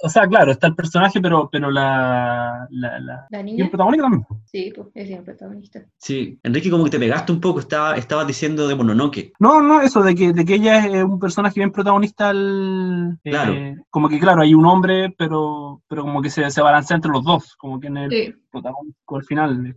[0.00, 3.64] o sea, claro, está el personaje, pero, pero la, la, la, niña.
[3.64, 4.26] el protagonista también.
[4.44, 5.84] Sí, pues es el protagonista.
[5.96, 9.32] Sí, Enrique, como que te pegaste un poco, estaba, estabas diciendo de Mononoke.
[9.40, 12.28] No, no, eso, de que, de que ella es un personaje bien protagonista.
[12.28, 13.54] Al, eh, claro.
[13.90, 17.24] como que, claro, hay un hombre, pero, pero como que se, se balancea entre los
[17.24, 18.34] dos, como que en el sí.
[18.50, 19.76] protagonista al final.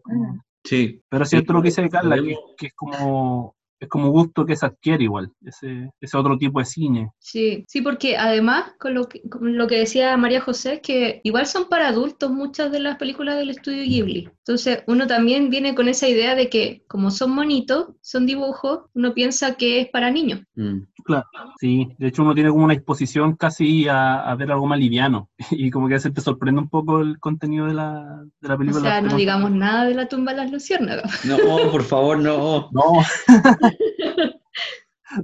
[0.63, 1.01] Sí.
[1.09, 4.55] Pero es cierto lo que dice Carla, que, que es como es como gusto que
[4.55, 7.11] se adquiere igual, ese, ese otro tipo de cine.
[7.17, 11.47] Sí, sí, porque además, con lo, que, con lo que decía María José, que igual
[11.47, 14.29] son para adultos muchas de las películas del estudio Ghibli.
[14.45, 19.15] Entonces, uno también viene con esa idea de que, como son monitos, son dibujos, uno
[19.15, 20.41] piensa que es para niños.
[20.55, 20.81] Mm.
[21.03, 21.25] Claro,
[21.59, 21.89] sí.
[21.97, 25.29] De hecho, uno tiene como una exposición casi a, a, ver algo más liviano.
[25.51, 28.57] Y como que a veces te sorprende un poco el contenido de la, de la
[28.57, 28.81] película.
[28.81, 31.25] O sea, no digamos nada de la tumba de las luciérnagas.
[31.25, 31.37] No,
[31.71, 32.69] por favor, no.
[32.71, 32.81] No.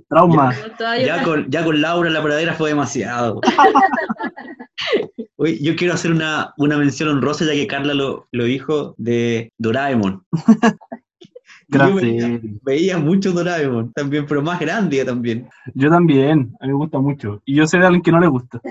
[0.10, 0.54] Trauma.
[0.80, 3.42] Ya con, ya con Laura la pradera fue demasiado.
[5.38, 9.54] Oye, yo quiero hacer una, una mención honrosa, ya que Carla lo, lo dijo, de
[9.58, 10.26] Doraemon.
[11.70, 12.02] Gracias.
[12.02, 15.50] Veía, veía, mucho Doraemon también, pero más grande también.
[15.74, 17.42] Yo también, a mí me gusta mucho.
[17.46, 18.62] Y yo sé de alguien que no le gusta.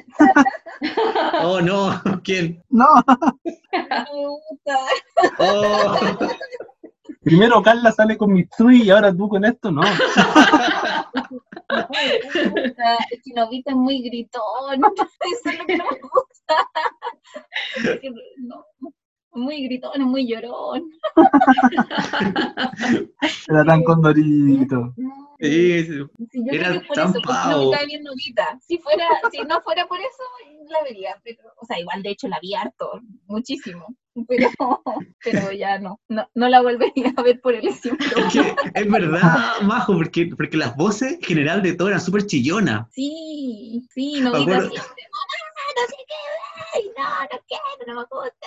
[1.42, 2.62] oh, no, ¿quién?
[2.70, 2.86] No.
[3.74, 4.78] me gusta.
[5.38, 6.18] Oh.
[7.26, 9.82] Primero Carla sale con Mitsui y ahora tú con esto, no.
[9.82, 9.88] No
[11.90, 14.80] me gusta, es que Novita es muy gritón,
[15.32, 16.54] eso es lo que no me gusta.
[18.38, 18.64] No,
[19.36, 20.90] muy gritón, muy llorón.
[23.48, 24.92] Era tan condorito.
[24.96, 25.98] No, Sí, si
[26.46, 28.58] yo era creo que por eso, porque no me cae bien Novita.
[28.66, 30.22] Si, fuera, si no fuera por eso,
[30.70, 33.84] la vería, pero, o sea, igual de hecho la vi harto, muchísimo.
[34.26, 34.48] pero,
[35.22, 37.68] pero ya no, no, no la volvería a ver por el.
[37.68, 37.90] Es, que,
[38.74, 42.86] es verdad, Majo, porque, porque las voces en general de todo eran súper chillonas.
[42.92, 46.14] Sí, sí, no Me grita acuerdo- siempre, "Mamá, no sé qué,
[46.76, 48.46] ay, no, no quiero, no me gusta,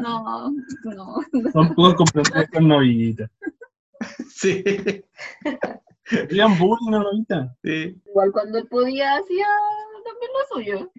[0.00, 0.50] no,
[0.94, 1.50] no.
[1.52, 3.30] Son puedo comprender con novita.
[4.28, 4.64] Sí,
[6.06, 7.56] Hacían bullying a novita.
[7.62, 8.02] sí.
[8.06, 9.46] Igual cuando él podía hacía
[10.04, 10.92] también lo suyo.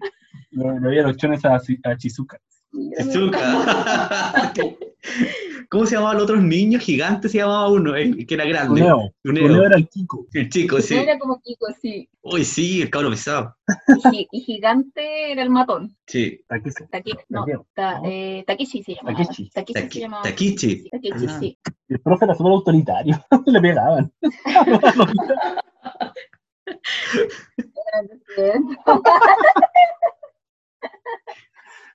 [0.52, 2.40] Le le veía los chones a, a Chizuka.
[5.70, 6.82] ¿Cómo se llamaban los otros niños?
[6.82, 8.80] Gigantes se llamaba uno, el que era grande.
[8.80, 9.12] Tuneo.
[9.22, 10.26] Tuneo era el Kiko.
[10.32, 10.94] El chico, sí.
[10.96, 12.08] Era como Kiko, sí.
[12.22, 13.54] Uy, sí, el cabro pesado.
[13.88, 15.94] Y, gi- y gigante era el matón.
[16.06, 16.40] Sí.
[16.48, 16.86] Takeshi.
[16.90, 17.44] Taki, no,
[17.74, 19.18] ta- eh, Takeshi se llamaba.
[19.18, 19.50] Takeshi.
[19.50, 20.22] Takeshi se Taki- llamaba.
[20.22, 20.68] Takichi.
[20.82, 21.38] Sí, Takeshi, Ah.
[21.40, 21.58] sí.
[21.88, 23.24] El profe era súper autoritario.
[23.46, 24.12] Le pegaban.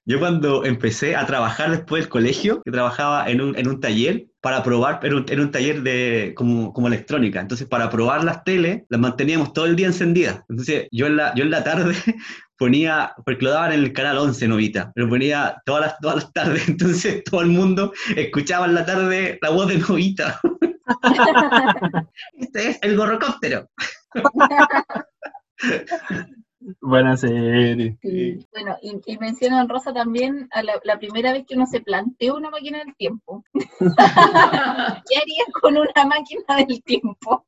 [0.10, 4.26] Yo cuando empecé a trabajar después del colegio, que trabajaba en un, en un taller
[4.42, 7.40] para probar, en un, en un taller de como, como electrónica.
[7.40, 10.42] Entonces, para probar las teles, las manteníamos todo el día encendidas.
[10.50, 11.94] Entonces, yo en la, yo en la tarde
[12.58, 16.34] ponía, porque lo daban en el canal 11, Novita, pero ponía todas las, todas las
[16.34, 16.68] tardes.
[16.68, 20.42] Entonces, todo el mundo escuchaba en la tarde la voz de Novita.
[22.34, 23.70] este es el gorrocóptero.
[26.82, 27.98] Buena serie.
[28.02, 28.48] Sí.
[28.52, 32.36] Bueno, y, y menciona Rosa también a la, la primera vez que uno se planteó
[32.36, 33.44] una máquina del tiempo.
[33.54, 37.46] ¿Qué haría con una máquina del tiempo?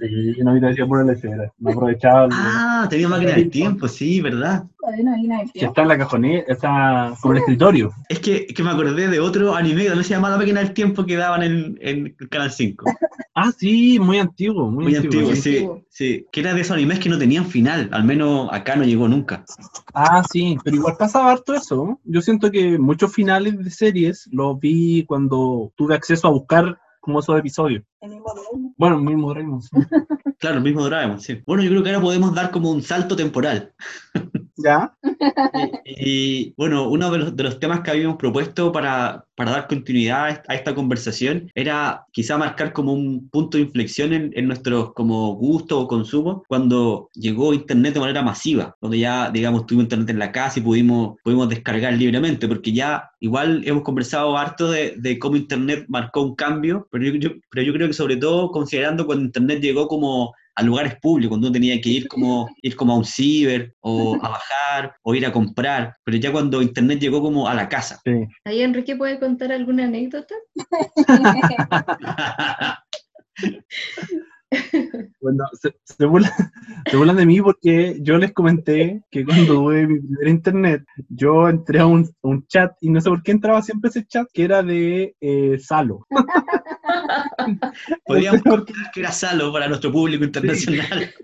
[0.00, 1.52] Sí, novita decía pura lecera.
[1.58, 2.24] No aprovechaba.
[2.24, 4.64] el- Ah, tenía máquina del tiempo, sí, ¿verdad?
[4.98, 5.16] Una
[5.52, 7.92] Que está en la cajonera, está sobre el escritorio.
[8.08, 10.72] Es que, que me acordé de otro anime que también se llamaba La máquina del
[10.74, 12.84] tiempo que daban en, en el Canal 5.
[13.36, 15.42] Ah, sí, muy antiguo, muy, Muy antiguo, sí.
[15.42, 15.82] sí, Antiguo.
[15.88, 16.24] sí.
[16.30, 19.44] Que era de esos animes que no tenían final, al menos acá no llegó nunca.
[19.92, 21.98] Ah, sí, pero igual pasaba harto eso.
[22.04, 27.20] Yo siento que muchos finales de series los vi cuando tuve acceso a buscar como
[27.20, 27.84] esos episodios.
[28.00, 28.26] El mismo.
[28.76, 29.62] Bueno, mismo Raymond.
[29.62, 29.70] sí.
[30.38, 31.42] Claro, el mismo Doraemon, sí.
[31.46, 33.72] Bueno, yo creo que ahora podemos dar como un salto temporal.
[34.56, 34.94] ¿Ya?
[35.52, 39.68] Y, y, bueno, uno de los, de los temas que habíamos propuesto para, para dar
[39.68, 44.92] continuidad a esta- conversación era quizá marcar como un punto de inflexión en, en nuestros
[44.94, 50.10] como gustos o consumos cuando llegó Internet de manera masiva, donde ya, digamos, tuvimos Internet
[50.10, 54.94] en la casa y pudimos, pudimos descargar libremente, porque ya igual hemos conversado harto de,
[54.98, 58.50] de cómo Internet marcó un cambio, pero yo, yo- pero yo creo que sobre todo
[58.50, 62.76] considerando cuando Internet llegó como a lugares públicos, cuando uno tenía que ir como, ir
[62.76, 67.00] como a un ciber, o a bajar, o ir a comprar, pero ya cuando Internet
[67.00, 68.00] llegó como a la casa.
[68.04, 68.24] Sí.
[68.44, 70.34] Ahí Enrique puede contar alguna anécdota.
[75.20, 76.30] Bueno, se, se burlan,
[76.88, 81.48] se burlan de mí porque yo les comenté que cuando tuve mi primer internet, yo
[81.48, 84.28] entré a un, a un chat y no sé por qué entraba siempre ese chat
[84.32, 86.06] que era de eh, Salo.
[88.06, 91.14] Podríamos contar que era Salo para nuestro público internacional.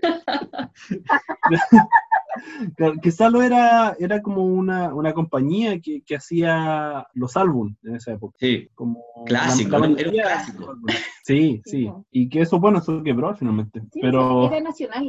[3.01, 8.13] Que Salo era, era como una, una compañía que, que hacía los álbumes en esa
[8.13, 8.37] época.
[8.39, 9.75] Sí, Como Clásico.
[9.77, 10.75] Era un clásico.
[11.23, 11.89] Sí, Sí.
[12.11, 13.81] Y que eso, bueno, eso quebró finalmente.
[13.93, 15.07] Sí, Pero, Era nacional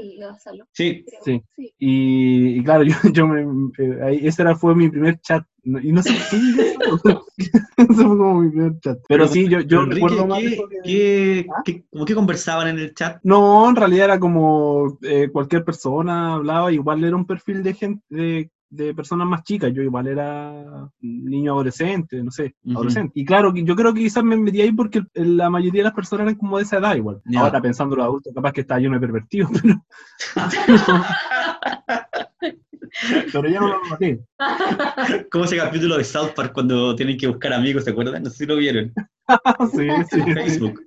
[0.73, 1.05] sí.
[1.05, 1.15] creo.
[1.25, 1.43] Sí.
[1.57, 1.73] sí.
[1.79, 3.43] y, y claro, yo, yo me,
[3.79, 5.45] eh, ahí- ese era, fue mi primer chat.
[5.65, 7.25] Y no sé Salo.
[7.77, 8.99] Ese fue como mi primer chat.
[9.09, 11.63] Pero sí, yo, yo Enrique, recuerdo más ¿qué, eso que- qué- ¿Ah?
[11.65, 13.21] qué- como que conversaban en el chat?
[13.23, 18.03] No, en realidad era como eh, cualquier persona hablaba, igual era un perfil de gente,
[18.11, 23.13] de, de personas más chicas, yo igual era niño adolescente, no sé, adolescente.
[23.15, 26.25] Y claro, yo creo que quizás me metí ahí porque la mayoría de las personas
[26.25, 27.21] eran como de esa edad igual.
[27.37, 29.51] Ahora pensando los adultos, capaz que está lleno de pervertidos,
[30.35, 30.79] pero,
[33.31, 34.25] pero ya no lo maté.
[35.31, 38.23] Como ese capítulo de South Park cuando tienen que buscar amigos, ¿se acuerdan?
[38.23, 38.91] No sé si lo vieron.
[39.73, 40.83] sí, sí, En Facebook.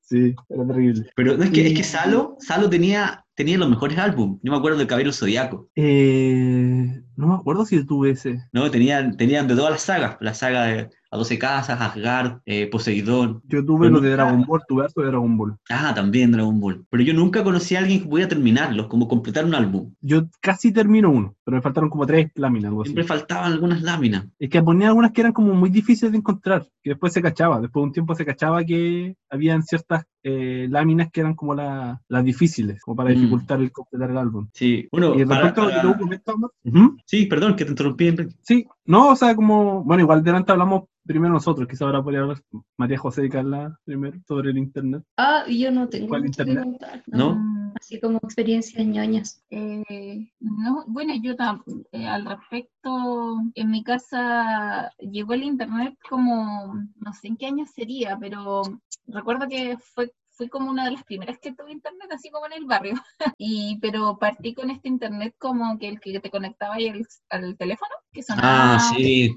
[0.00, 1.10] sí, era terrible.
[1.14, 4.38] Pero no es que, es que Salo, Salo tenía, tenía los mejores álbumes.
[4.42, 5.68] Yo me acuerdo del Caballero Zodiaco.
[5.74, 8.42] Eh, no me acuerdo si tuve ese.
[8.52, 8.70] ¿no?
[8.70, 10.16] Tenían, tenían de todas las sagas.
[10.20, 13.42] La saga de A 12 Casas, Asgard, eh, Poseidón.
[13.44, 15.56] Yo tuve Pero lo de Dragon Ball, tuve harto de Dragon Ball.
[15.70, 16.84] Ah, también Dragon Ball.
[16.90, 19.92] Pero yo nunca conocí a alguien que pudiera terminarlos, como completar un álbum.
[20.00, 22.72] Yo casi termino uno, pero me faltaron como tres láminas.
[22.84, 24.26] Siempre faltaban algunas láminas.
[24.38, 27.60] Es que ponía algunas que eran como muy difíciles de encontrar, que después se cachaba,
[27.60, 32.00] después de un tiempo se cachaba que habían ciertas eh, láminas que eran como la-
[32.08, 33.14] las difíciles, como para Mm.
[33.14, 34.48] dificultar el completar el álbum.
[34.52, 38.14] Sí, bueno, y para- respecto a lo que tú ujú, Sí, perdón que te interrumpí,
[38.42, 42.42] sí, no, o sea, como, bueno, igual delante hablamos primero nosotros, quizá ahora podría hablar
[42.76, 45.02] María José y Carla primero sobre el internet.
[45.16, 46.64] Ah, yo no tengo ¿Cuál mucho que internet?
[46.78, 47.02] contar.
[47.06, 47.72] ¿No?
[47.80, 49.42] Así como experiencias ñoñas.
[49.50, 56.74] eh, no, bueno, yo tam- eh, al respecto, en mi casa llegó el internet como,
[56.96, 58.62] no sé en qué año sería, pero
[59.06, 60.12] recuerdo que fue
[60.42, 62.94] fui como una de las primeras que tuve internet, así como en el barrio.
[63.38, 67.56] Y, pero partí con este internet como que el que te conectaba ahí al, al
[67.56, 68.74] teléfono, que sonaba.
[68.76, 69.34] Ah, sí.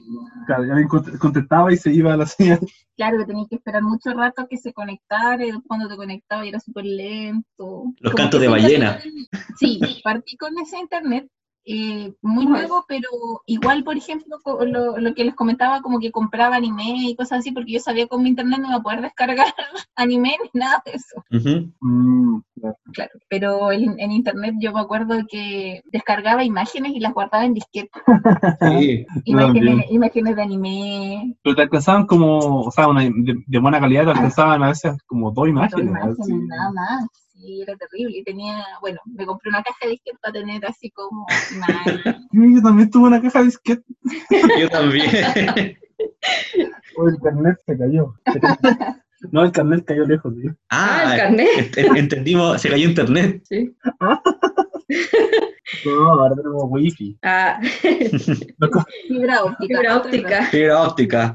[0.47, 2.59] Claro, alguien cont- contestaba y se iba a la señal.
[2.97, 6.45] Claro, que tenías que esperar mucho rato a que se conectara, y cuando te conectaba
[6.45, 7.85] y era súper lento.
[7.99, 8.95] Los Como cantos de ballena.
[9.03, 11.27] internet- Sí, partí con ese internet,
[11.65, 13.09] eh, muy nuevo, pero
[13.47, 17.51] igual, por ejemplo, lo, lo que les comentaba, como que compraba anime y cosas así,
[17.51, 19.47] porque yo sabía con mi internet no iba a poder descargar
[19.95, 21.23] anime ni nada de eso.
[21.81, 22.77] Mm, claro.
[22.93, 27.53] Claro, pero en, en internet yo me acuerdo que descargaba imágenes y las guardaba en
[27.53, 27.89] disquete.
[28.61, 29.05] Sí.
[29.25, 34.05] Imágenes, imágenes de anime, Pero te alcanzaban como, o sea, una, de, de buena calidad,
[34.05, 35.87] te alcanzaban a veces como dos Dos imágenes.
[35.87, 36.33] imágenes, así.
[36.33, 37.07] nada más.
[37.45, 38.17] Sí, era terrible.
[38.17, 41.25] Y tenía, bueno, me compré una caja de disquete para tener así como
[42.31, 43.83] yo también tuve una caja de disquete.
[44.59, 45.77] Yo también.
[46.97, 48.13] O el carnet se cayó.
[49.31, 50.55] No, el carnet cayó lejos, tío.
[50.69, 51.47] Ah, el Ah, carnet.
[51.57, 53.41] ent- ent- entendimos, se cayó internet.
[53.47, 53.75] Sí.
[55.83, 57.17] No, ahora tenemos wifi.
[57.23, 57.59] Ah,
[59.07, 59.77] Fibra óptica.
[59.79, 60.43] fibra óptica.
[60.45, 61.33] Fibra óptica.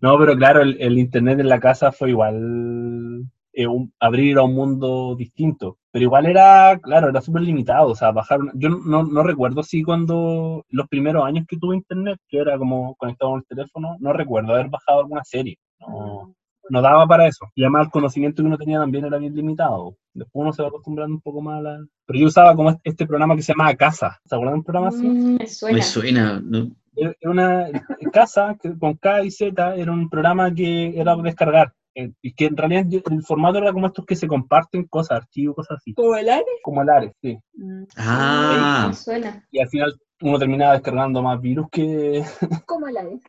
[0.00, 3.26] No, pero claro, el, el internet en la casa fue igual
[3.58, 5.78] eh, un- abrir a un mundo distinto.
[5.90, 7.88] Pero igual era, claro, era súper limitado.
[7.88, 8.40] O sea, bajar.
[8.40, 12.58] una- yo no, no recuerdo si cuando los primeros años que tuve internet, que era
[12.58, 15.56] como conectado con el teléfono, no recuerdo haber bajado alguna serie.
[15.80, 16.34] No,
[16.68, 17.46] no daba para eso.
[17.54, 19.96] Y además el conocimiento que uno tenía también era bien limitado.
[20.12, 21.78] Después uno se va acostumbrando un poco más a la...
[22.06, 24.18] Pero yo usaba como este- programa que se llamaba Casa.
[24.26, 25.06] ¿Se acuerdan de un programa así?
[25.08, 25.76] Mm, me suena.
[25.78, 26.40] Me suena.
[26.44, 26.66] ¿no?
[26.96, 27.68] Era una
[28.12, 31.72] casa que con K y Z, era un programa que era descargar.
[31.96, 35.56] Eh, Y que en realidad el formato era como estos que se comparten cosas, archivos,
[35.56, 35.92] cosas así.
[35.94, 36.44] ¿Como el Ares?
[36.62, 37.36] Como el Ares, sí.
[37.54, 39.44] Mm, Ah, suena.
[39.50, 42.22] Y al final uno terminaba descargando más virus que.
[42.66, 43.20] Como el Ares.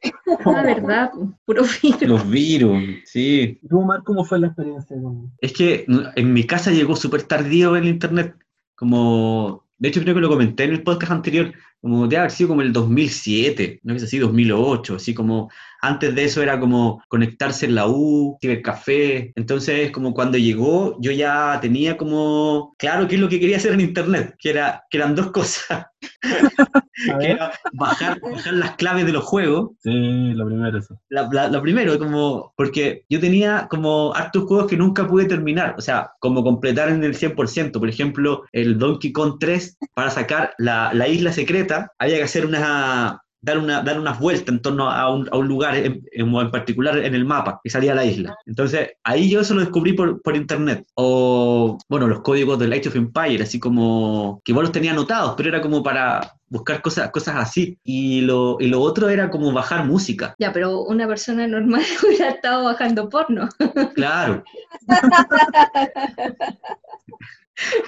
[0.45, 2.01] Ah, verdad, pu- puro virus.
[2.03, 2.83] los virus.
[3.05, 3.59] Sí.
[3.69, 4.95] ¿Tú, Omar, cómo fue la experiencia?
[5.41, 8.35] Es que en mi casa llegó súper tardío el internet.
[8.75, 11.51] Como, de hecho creo que lo comenté en el podcast anterior,
[11.81, 15.49] como debe haber sido como el 2007, no es así, 2008, así como
[15.81, 19.31] antes de eso era como conectarse en la U, cibercafé.
[19.35, 23.73] Entonces, como cuando llegó, yo ya tenía como claro qué es lo que quería hacer
[23.73, 25.85] en internet, que, era, que eran dos cosas,
[27.19, 30.99] que era bajar, bajar las claves de los juegos Sí, lo primero eso.
[31.09, 35.75] la, la- lo primero, como, porque yo tenía como hartos juegos que nunca pude terminar,
[35.77, 37.79] o sea, como completar en el 100%.
[37.79, 41.66] Por ejemplo, el Donkey Kong 3, para sacar la, la isla secreta,
[41.99, 45.47] había que hacer una, dar, una, dar unas vueltas en torno a un, a un
[45.47, 48.35] lugar en, en- en particular en el mapa, que salía la isla.
[48.45, 50.85] Entonces, ahí yo eso lo descubrí por, por internet.
[50.95, 55.33] O, bueno, los códigos del Age of Empire, así como, que igual los tenía anotados,
[55.37, 57.77] pero era como para buscar cosas, cosas así.
[57.83, 60.33] Y lo, y lo otro era como bajar música.
[60.39, 63.49] Ya, pero una persona normal hubiera estado bajando porno.
[63.95, 64.43] Claro.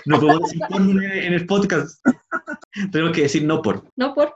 [0.05, 2.03] No podemos decir porno en en el podcast.
[2.91, 3.83] Tenemos que decir no por.
[3.95, 4.35] No por.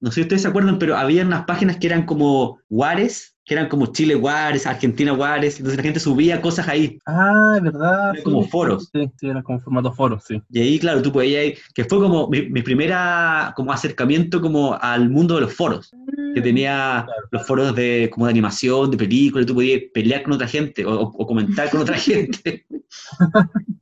[0.00, 3.54] No sé si ustedes se acuerdan, pero había unas páginas que eran como Juárez, que
[3.54, 6.98] eran como Chile Juárez, Argentina Juárez, entonces la gente subía cosas ahí.
[7.06, 8.14] Ah, es verdad.
[8.14, 8.90] Era como foros.
[8.92, 10.42] Sí, sí, era como formato foros, sí.
[10.50, 14.74] Y ahí, claro, tú podías ir, que fue como mi, mi primera como acercamiento como
[14.74, 15.92] al mundo de los foros,
[16.34, 20.48] que tenía los foros de como de animación, de películas, tú podías pelear con otra
[20.48, 22.66] gente o comentar con otra gente.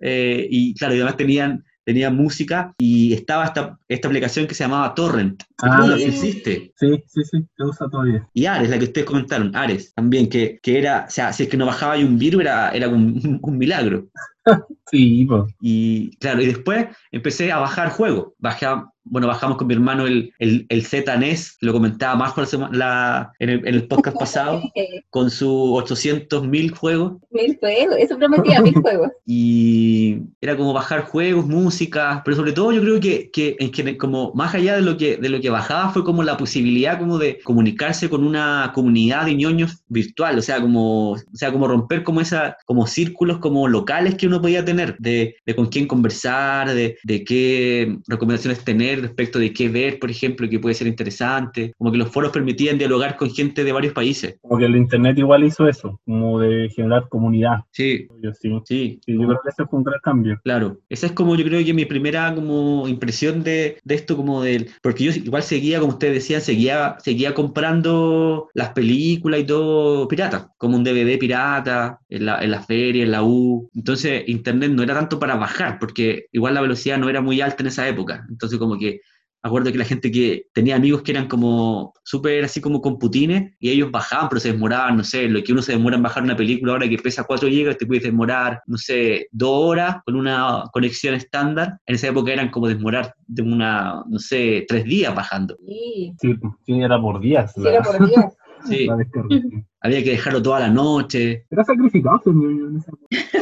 [0.00, 4.64] Eh, y claro, y además tenían, tenían música y estaba esta, esta aplicación que se
[4.64, 6.04] llamaba Torrent, Ah, todavía sí.
[6.04, 6.72] existe.
[6.76, 8.28] Sí, sí, sí, se usa todavía.
[8.34, 11.48] Y Ares, la que ustedes comentaron, Ares, también, que, que era, o sea, si es
[11.48, 14.08] que no bajaba ahí un virus, era, era un, un milagro.
[14.90, 15.52] Sí, pues.
[15.60, 18.28] Y claro, y después empecé a bajar juegos.
[18.38, 18.66] Bajé,
[19.04, 23.50] bueno, bajamos con mi hermano el, el, el ZNES, lo comentaba más la la- en,
[23.50, 24.62] el, en el podcast pasado,
[25.10, 27.18] con sus 800.000 juegos.
[27.30, 29.10] mil juegos, eso prometía mil juegos.
[29.26, 34.32] Y era como bajar juegos, música, pero sobre todo yo creo que, que, que como
[34.34, 37.40] más allá de lo que, de lo que bajaba fue como la posibilidad como de
[37.44, 42.22] comunicarse con una comunidad de ñoños virtual, o sea, como, o sea, como romper como
[42.22, 46.96] esa, como círculos como locales que uno uno podía tener, de, con quién conversar, de,
[47.26, 51.98] qué recomendaciones tener respecto de qué ver, por ejemplo, que puede ser interesante, como que
[51.98, 54.38] los foros permitían dialogar con gente de varios países.
[54.40, 57.58] Como que el Internet igual hizo eso, como de generar comunidad.
[57.72, 58.50] Sí, yo, sí.
[58.64, 59.00] sí.
[59.06, 60.38] yo creo que ese fue un gran cambio.
[60.44, 64.42] Claro, esa es como yo creo que mi primera como impresión de, de esto como
[64.42, 70.08] del, porque yo igual seguía, como ustedes decían, seguía, seguía comprando las películas y todo
[70.08, 73.68] pirata, como un DVD pirata, en la, en la feria, en la U.
[73.74, 77.62] Entonces, internet no era tanto para bajar, porque igual la velocidad no era muy alta
[77.62, 78.26] en esa época.
[78.28, 79.00] Entonces, como que
[79.42, 83.70] acuerdo que la gente que tenía amigos que eran como súper así como computines y
[83.70, 86.36] ellos bajaban, pero se demoraban, no sé, lo que uno se demora en bajar una
[86.36, 90.64] película ahora que pesa 4 GB, te puedes demorar, no sé, dos horas con una
[90.72, 91.78] conexión estándar.
[91.86, 95.56] En esa época eran como demorar de una, no sé, tres días bajando.
[95.66, 97.52] Sí, sí, era por días.
[97.54, 98.36] Sí, era por días.
[98.66, 98.88] Sí.
[99.80, 101.46] Había que dejarlo toda la noche.
[101.50, 102.20] Era sacrificado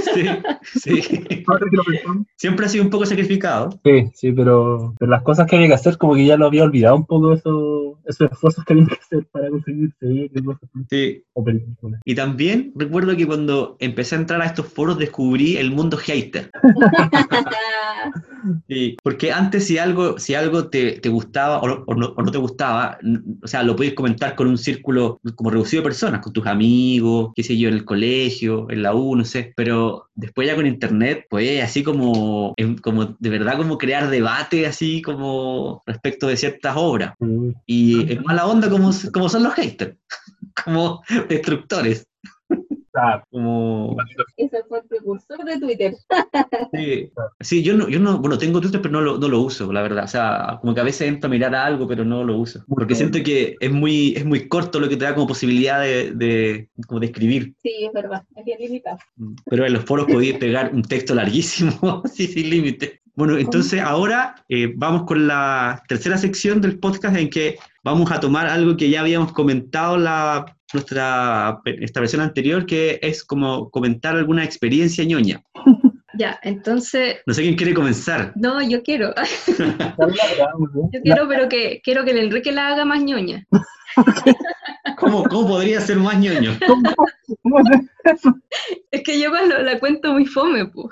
[0.02, 0.28] Sí,
[0.62, 1.02] sí.
[2.36, 3.70] Siempre ha sido un poco sacrificado.
[3.84, 6.64] Sí, sí, pero, pero, las cosas que había que hacer, como que ya lo había
[6.64, 9.92] olvidado un poco eso, esos esfuerzos que había que hacer para conseguir
[10.90, 11.22] Sí.
[12.04, 16.50] Y también recuerdo que cuando empecé a entrar a estos foros descubrí el mundo hater.
[18.68, 22.30] sí, porque antes si algo, si algo te, te gustaba o, o, no, o, no,
[22.30, 22.98] te gustaba,
[23.42, 27.30] o sea, lo podías comentar con un círculo como reducido de personas con tus amigos,
[27.36, 30.66] qué sé yo, en el colegio, en la U, no sé, pero después ya con
[30.66, 32.52] internet, pues así como,
[32.82, 37.14] como de verdad como crear debate así como respecto de ciertas obras.
[37.20, 37.50] Mm.
[37.64, 39.96] Y en mala onda como, como son los haters,
[40.64, 42.08] como destructores.
[43.30, 43.96] Como...
[44.36, 45.94] Ese fue el precursor de Twitter.
[46.72, 49.72] sí, sí yo, no, yo no, bueno, tengo Twitter, pero no lo, no lo uso,
[49.72, 50.04] la verdad.
[50.04, 52.64] O sea, como que a veces entro a mirar algo, pero no lo uso.
[52.68, 56.12] Porque siento que es muy, es muy corto lo que te da como posibilidad de,
[56.12, 57.54] de, como de escribir.
[57.62, 58.98] Sí, es verdad, es bien limitado.
[59.16, 63.00] Mm, pero en los foros podías pegar un texto larguísimo, sí, sin límite.
[63.16, 68.20] Bueno, entonces ahora eh, vamos con la tercera sección del podcast en que vamos a
[68.20, 74.16] tomar algo que ya habíamos comentado la nuestra esta versión anterior, que es como comentar
[74.16, 75.42] alguna experiencia ñoña.
[76.18, 77.16] Ya, entonces.
[77.26, 78.32] No sé quién quiere comenzar.
[78.36, 79.14] No, yo quiero.
[79.58, 83.46] yo quiero, pero que quiero que el Enrique la haga más ñoña.
[84.98, 86.52] ¿Cómo, ¿Cómo, podría ser más ñoño?
[88.90, 90.88] es que yo la cuento muy fome, pues.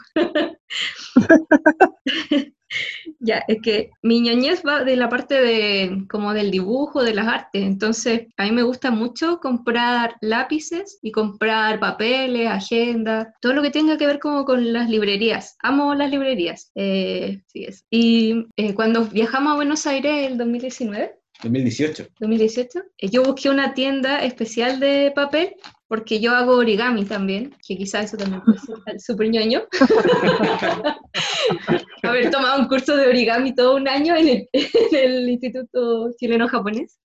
[3.21, 7.27] Ya, es que mi ñoñez va de la parte de como del dibujo, de las
[7.27, 13.63] artes, entonces a mí me gusta mucho comprar lápices y comprar papeles, agendas, todo lo
[13.63, 15.57] que tenga que ver como con las librerías.
[15.61, 16.71] Amo las librerías.
[16.75, 17.85] Eh, sí es.
[17.91, 22.09] Y eh, cuando viajamos a Buenos Aires el 2019, 2018.
[22.21, 22.81] 2018.
[23.11, 25.55] Yo busqué una tienda especial de papel
[25.89, 29.63] porque yo hago origami también, que quizás eso también puede ser súper ñoño.
[32.03, 34.47] Haber tomado un curso de origami todo un año en
[34.93, 36.99] el, Instituto Chileno Japonés.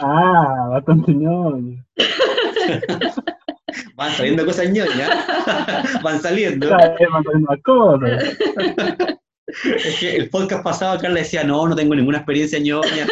[0.00, 1.84] ah, bastante ñoño.
[3.94, 5.10] Van saliendo cosas ñoñas.
[6.02, 6.70] Van saliendo.
[6.70, 8.36] Van saliendo cosas.
[9.46, 13.06] Es que el podcast pasado Carla decía, no, no tengo ninguna experiencia ñoña.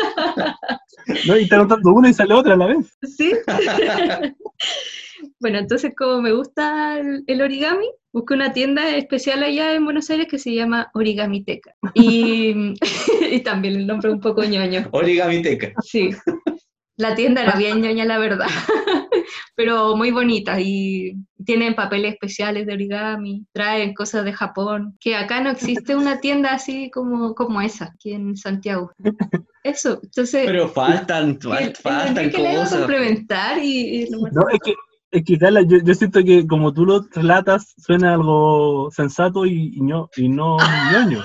[1.26, 2.98] No, y está anotando una y sale otra a la vez.
[3.16, 3.32] Sí.
[5.40, 10.28] bueno, entonces como me gusta el, origami, busqué una tienda especial allá en Buenos Aires
[10.28, 11.74] que se llama Origamiteca.
[11.94, 12.74] Y,
[13.30, 14.88] y también el nombre un poco ñoño.
[14.92, 15.72] Origamiteca.
[15.82, 16.10] Sí.
[16.96, 18.46] La tienda era bien ñoña, la verdad,
[19.56, 21.14] pero muy bonita y
[21.44, 26.52] tienen papeles especiales de origami, traen cosas de Japón, que acá no existe una tienda
[26.52, 28.92] así como, como esa, aquí en Santiago.
[29.62, 30.46] Eso, entonces...
[30.46, 32.72] Pero faltan, faltan que cosas.
[32.72, 34.08] Le complementar y...
[34.10, 34.74] no, es que,
[35.10, 39.80] es que yo, yo, siento que como tú lo relatas, suena algo sensato y, y,
[39.80, 40.56] no, y no
[40.92, 41.24] ñoño.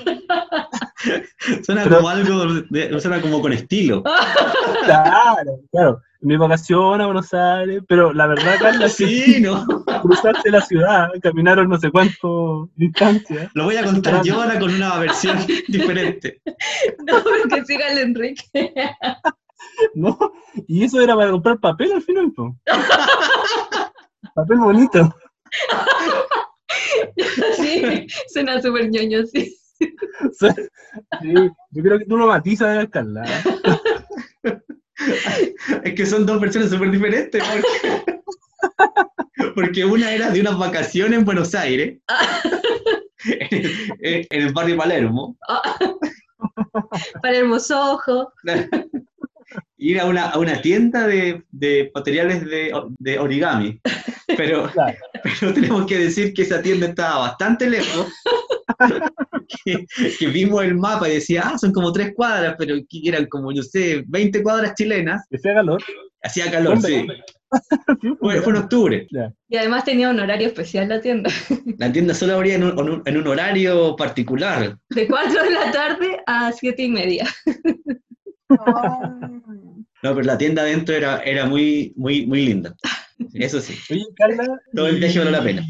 [1.64, 2.64] suena como algo,
[3.00, 4.04] suena como con estilo.
[4.86, 6.02] claro, claro.
[6.22, 9.66] Mi vacación a Buenos Aires, pero la verdad, Carla, sí, ¿no?
[10.02, 13.50] cruzaste la ciudad, caminaron no sé cuánto distancia.
[13.54, 15.38] Lo voy a contar yo ahora con una versión
[15.70, 16.42] diferente.
[17.08, 18.44] No, porque siga el Enrique.
[19.96, 20.18] No,
[20.68, 22.58] y eso era para comprar papel al final, ¿no?
[24.36, 25.16] Papel bonito.
[27.56, 29.59] Sí, suena súper ñoño, sí.
[31.22, 31.34] Sí,
[31.72, 33.26] yo creo que tú lo matizas, Carla.
[35.84, 37.42] Es que son dos versiones súper diferentes.
[39.56, 42.00] Porque, una era de unas vacaciones en Buenos Aires,
[43.24, 45.38] en, el barrio Palermo.
[47.22, 48.34] Palermo Sojo.
[49.78, 53.80] Ir a una, a una tienda de, de materiales de, de, origami.
[54.38, 54.70] Pero,
[55.40, 58.08] pero tenemos que decir que esa tienda estaba bastante lejos.
[59.66, 63.52] que, vimos el mapa y decía, ah, son como tres cuadras, pero que eran como,
[63.52, 65.26] yo sé, 20 cuadras chilenas.
[65.34, 65.84] Hacía calor.
[66.22, 67.08] Hacía calor, sí.
[68.20, 69.08] fue, en octubre.
[69.48, 71.32] Y además tenía un horario especial la tienda.
[71.78, 74.78] La tienda solo abría en un, horario particular.
[74.90, 77.26] De 4 de la tarde a 7 y media.
[80.02, 82.76] No, pero la tienda adentro era, era muy, muy, muy linda.
[83.34, 83.76] Eso sí.
[83.92, 84.60] Oye, Carla.
[84.74, 85.66] Todo el viaje valió la pena.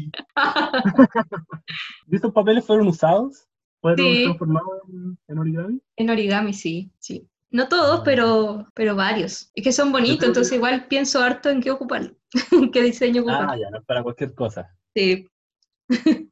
[2.06, 3.46] ¿Y estos papeles fueron usados?
[3.80, 4.82] ¿Fueron transformados
[5.26, 5.80] en, origami?
[5.96, 7.26] En origami, sí, sí.
[7.50, 9.50] No todos, pero, pero varios.
[9.54, 12.14] Es que son bonitos, entonces igual pienso harto en qué ocuparlo,
[12.52, 13.48] en qué diseño ocupar.
[13.50, 14.76] Ah, ya, no para cualquier cosa.
[14.94, 15.26] Sí.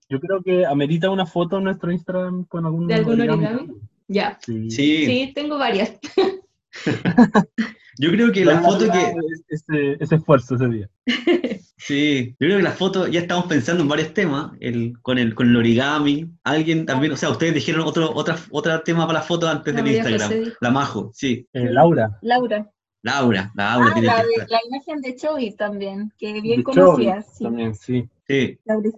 [0.09, 3.73] Yo creo que amerita una foto en nuestro Instagram con algún ¿De algún origami?
[4.07, 4.39] Ya.
[4.43, 4.71] Sí.
[4.71, 5.33] sí.
[5.35, 5.99] tengo varias.
[8.01, 9.13] Yo creo que la, foto que...
[9.49, 10.91] Ese, ese, esfuerzo ese día.
[11.81, 15.37] Sí, yo creo que la foto, ya estamos pensando en varios temas, el, con, el,
[15.37, 19.25] con el origami, alguien también, o sea, ustedes dijeron otro, otra, otra tema para la
[19.25, 21.47] foto antes del Instagram, la Majo, sí.
[21.53, 22.19] Eh, Laura.
[22.21, 22.69] Laura.
[23.03, 23.93] Laura, Laura.
[23.95, 27.27] Ah, la, la, imagen de Chovy también, que bien conocías.
[27.37, 27.45] Sí.
[27.45, 28.09] También, sí.
[28.27, 28.59] Sí.
[28.65, 28.91] Laura.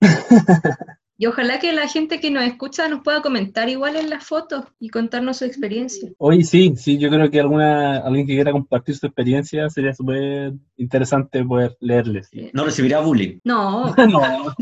[1.18, 4.64] Y ojalá que la gente que nos escucha nos pueda comentar igual en las fotos
[4.78, 6.10] y contarnos su experiencia.
[6.18, 10.52] Hoy sí, sí, yo creo que alguna alguien que quiera compartir su experiencia sería súper
[10.76, 12.28] interesante poder leerles.
[12.52, 13.38] ¿No recibirá bullying?
[13.44, 13.94] No.
[14.08, 14.54] no.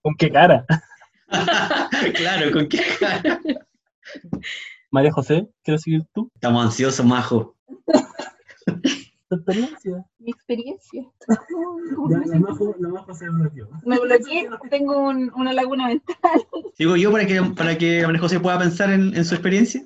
[0.00, 0.64] ¿Con qué cara?
[2.14, 3.40] claro, ¿con qué cara?
[4.90, 6.30] María José, ¿quieres seguir tú?
[6.34, 7.56] Estamos ansiosos, Majo
[9.36, 10.04] experiencia?
[10.18, 11.02] Mi experiencia.
[13.84, 16.16] Me bloqueé, tengo una laguna mental.
[16.74, 19.82] ¿Sigo yo para que, para que María José pueda pensar en, su experiencia?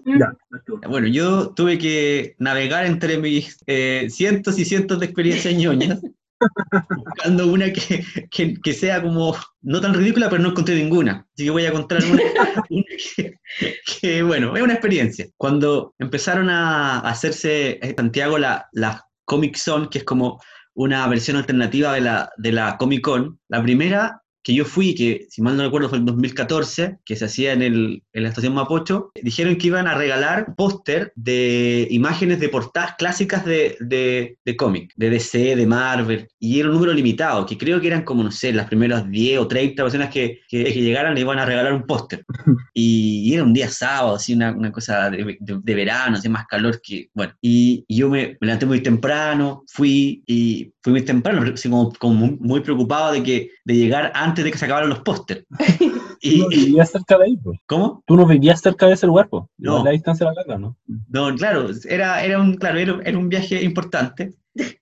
[0.88, 6.00] Bueno, yo tuve que navegar entre mis eh, cientos y cientos de experiencias ñoñas.
[7.04, 11.26] buscando una que, que, sea como no tan ridícula, pero no encontré ninguna.
[11.34, 12.22] Así que voy a contar una,
[14.00, 15.26] que, bueno, es una experiencia.
[15.36, 20.40] Cuando empezaron a hacerse en Santiago la, las Comic Zone, que es como
[20.74, 23.38] una versión alternativa de la, de la Comic Con.
[23.48, 27.24] La primera que yo fui, que si mal no recuerdo fue en 2014, que se
[27.24, 32.38] hacía en, el, en la estación Mapocho, dijeron que iban a regalar póster de imágenes
[32.38, 36.92] de portadas clásicas de, de, de cómic, de DC, de Marvel, y era un número
[36.92, 40.38] limitado, que creo que eran como, no sé, las primeras 10 o 30 personas que,
[40.48, 42.24] que, llegaran le iban a regalar un póster.
[42.78, 46.80] Y, era un día sábado, así una, una cosa de, de, verano, así más calor
[46.80, 51.68] que, bueno, y, yo me, me, levanté muy temprano, fui y fui muy temprano, así
[51.68, 55.44] como, como muy preocupado de que de llegar antes de que se acabaran los pósters.
[56.20, 57.58] y, no vivías cerca de ahí, pues.
[57.66, 58.04] ¿Cómo?
[58.06, 59.42] Tú no vivías cerca de ese lugar, pues.
[59.58, 59.82] No.
[59.82, 60.76] La distancia era larga, ¿no?
[61.08, 64.34] No, claro, era, era, un, claro era, un viaje importante.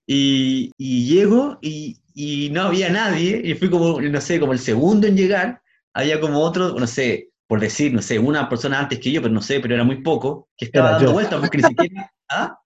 [0.07, 4.59] Y, y llego y, y, no había nadie, y fui como, no sé, como el
[4.59, 5.63] segundo en llegar,
[5.95, 9.33] había como otro, no sé, por decir, no sé, una persona antes que yo, pero
[9.33, 12.13] no sé, pero era muy poco, que estaba dando vueltas porque ni siquiera...
[12.29, 12.59] ¿Ah?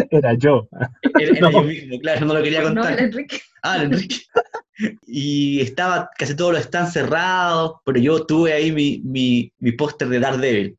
[0.10, 0.68] Era yo.
[1.18, 2.92] Era, yo mismo, claro, no lo quería contar.
[2.92, 3.40] No, Enrique.
[3.62, 4.16] Ah, Enrique.
[5.06, 10.08] Y estaba, casi todos los están cerrados, pero yo tuve ahí mi, mi, mi póster
[10.08, 10.78] de Daredevil,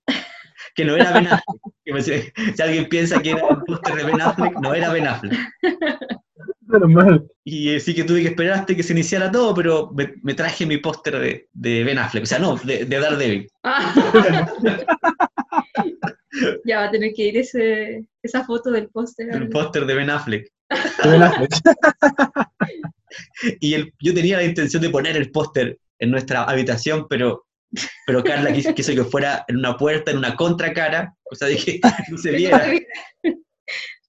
[0.73, 2.33] que no era Ben Affleck.
[2.55, 5.39] si alguien piensa que era un póster de Ben Affleck, no era Ben Affleck.
[7.43, 10.77] Y sí que tuve que esperar hasta que se iniciara todo, pero me, traje mi
[10.77, 13.51] póster de, de, Ben Affleck, o sea, no, de, de Daredevil.
[16.65, 19.33] Ya va a tener que ir ese, esa foto del póster.
[19.33, 20.49] El póster de Ben Affleck.
[23.59, 27.45] y el, yo tenía la intención de poner el póster en nuestra habitación, pero,
[28.07, 32.17] pero Carla quiso, que fuera en una puerta, en una contracara, o sea, dije no
[32.17, 32.71] se viera.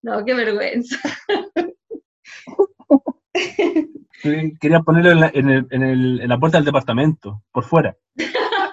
[0.02, 0.98] No, qué vergüenza.
[4.60, 7.96] Quería ponerlo en la, en, el, en, el, en la puerta del departamento, por fuera.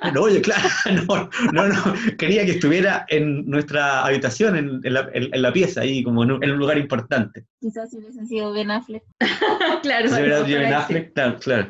[0.13, 0.69] No, oye, claro,
[1.07, 5.81] no, no, no, quería que estuviera en nuestra habitación, en, en, la, en la, pieza,
[5.81, 7.45] ahí como en un, lugar importante.
[7.59, 9.03] Quizás si hubiesen sido Ben Affleck.
[9.81, 10.09] claro.
[10.09, 11.67] Si hubiera sido Ben Affleck, claro, claro.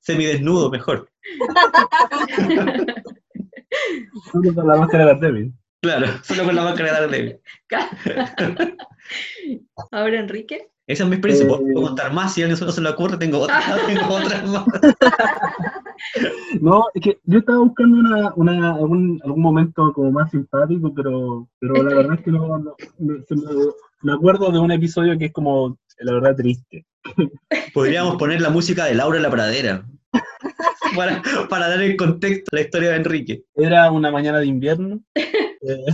[0.00, 1.10] Semidesnudo, mejor.
[4.54, 5.52] La máscara de Daredevil.
[5.80, 7.40] Claro, solo con la máscara de Daredevil.
[9.92, 10.70] Ahora, Enrique.
[10.88, 13.18] Esa es mi experiencia, puedo eh, contar más, si a alguien no se le ocurre,
[13.18, 14.64] tengo otras, tengo otras más.
[16.62, 21.46] No, es que yo estaba buscando una, una, algún, algún momento como más simpático, pero,
[21.58, 22.74] pero la verdad es que no,
[24.02, 26.86] me, acuerdo de un episodio que es como, la verdad, triste.
[27.74, 29.84] Podríamos poner la música de Laura en la pradera.
[30.96, 33.44] para, para, dar el contexto a la historia de Enrique.
[33.54, 35.00] Era una mañana de invierno.
[35.60, 35.92] Eh,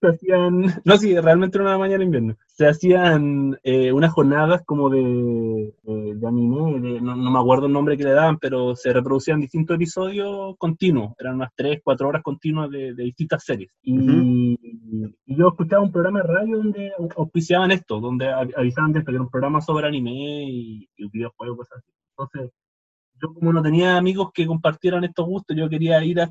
[0.00, 2.36] se hacían, no, sí, realmente era una mañana de invierno.
[2.46, 8.04] Se hacían eh, unas jornadas como de, de, anime, no, me acuerdo el nombre que
[8.04, 11.14] le daban, pero se reproducían distintos episodios continuos.
[11.18, 13.70] Eran unas 3, 4 horas continuas de, distintas series.
[13.82, 14.58] Y,
[15.24, 19.24] yo escuchaba un programa de radio donde auspiciaban esto, donde avisaban de esto, que era
[19.24, 21.92] un programa sobre anime y, y videojuegos, cosas así.
[22.10, 22.52] Entonces,
[23.22, 26.24] yo como no tenía amigos que compartieran estos gustos, yo quería ir a,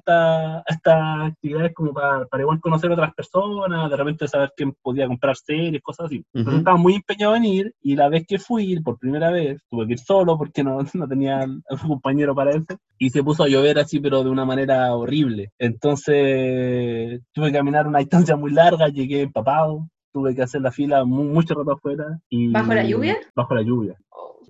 [0.68, 5.38] estas actividades como para, igual conocer a otras personas, de repente saber quién podía comprar
[5.38, 6.26] series, cosas así.
[6.34, 9.88] Entonces estaba muy empeñado en ir y la vez que fui, por primera vez, tuve
[9.88, 13.48] que ir solo porque no, no tenía algún compañero para eso y se puso a
[13.48, 15.52] llover así, pero de una manera horrible.
[15.58, 21.06] Entonces tuve que caminar una distancia muy larga, llegué empapado, tuve que hacer la fila
[21.06, 22.20] mucho rato afuera.
[22.30, 23.18] Y, ¿Bajo la lluvia?
[23.36, 23.96] Bajo la lluvia.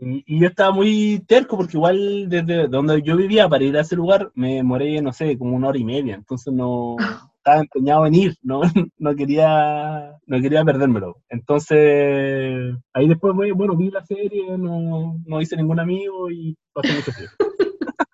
[0.02, 3.95] Y, yo estaba muy terco porque igual desde donde yo vivía para ir a ese
[3.95, 6.16] lugar me moré, no sé, como una hora y media.
[6.16, 6.95] Entonces no
[7.38, 8.62] estaba empeñado en ir, no,
[8.97, 11.18] no quería no quería perdérmelo.
[11.30, 17.12] Entonces ahí después, bueno, vi la serie, no, no hice ningún amigo y pasé mucho
[17.12, 17.36] tiempo.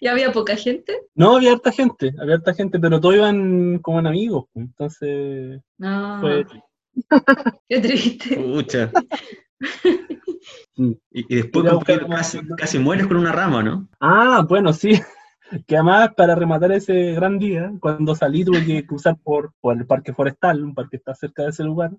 [0.00, 0.92] ¿Y había poca gente?
[1.14, 4.44] No, había harta gente, había harta gente, pero todos iban como en amigos.
[4.52, 5.60] Pues, entonces.
[5.76, 6.22] No.
[7.68, 8.38] Qué triste.
[8.38, 8.90] Mucha.
[10.76, 11.66] Y, después
[12.56, 13.88] casi, mueres con una rama, ¿no?
[14.00, 14.92] Ah, bueno, sí.
[15.66, 19.86] Que además, para rematar ese gran día, cuando salí tuve que cruzar por, por el
[19.86, 21.90] parque forestal, un parque que está cerca de ese lugar,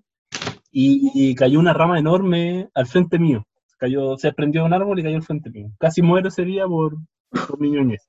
[0.70, 3.44] y, cayó una rama enorme al frente mío.
[3.76, 5.68] Cayó, se prendió un árbol y cayó al frente mío.
[5.80, 6.94] Casi muero ese día por,
[7.48, 8.08] por mi ñoñez.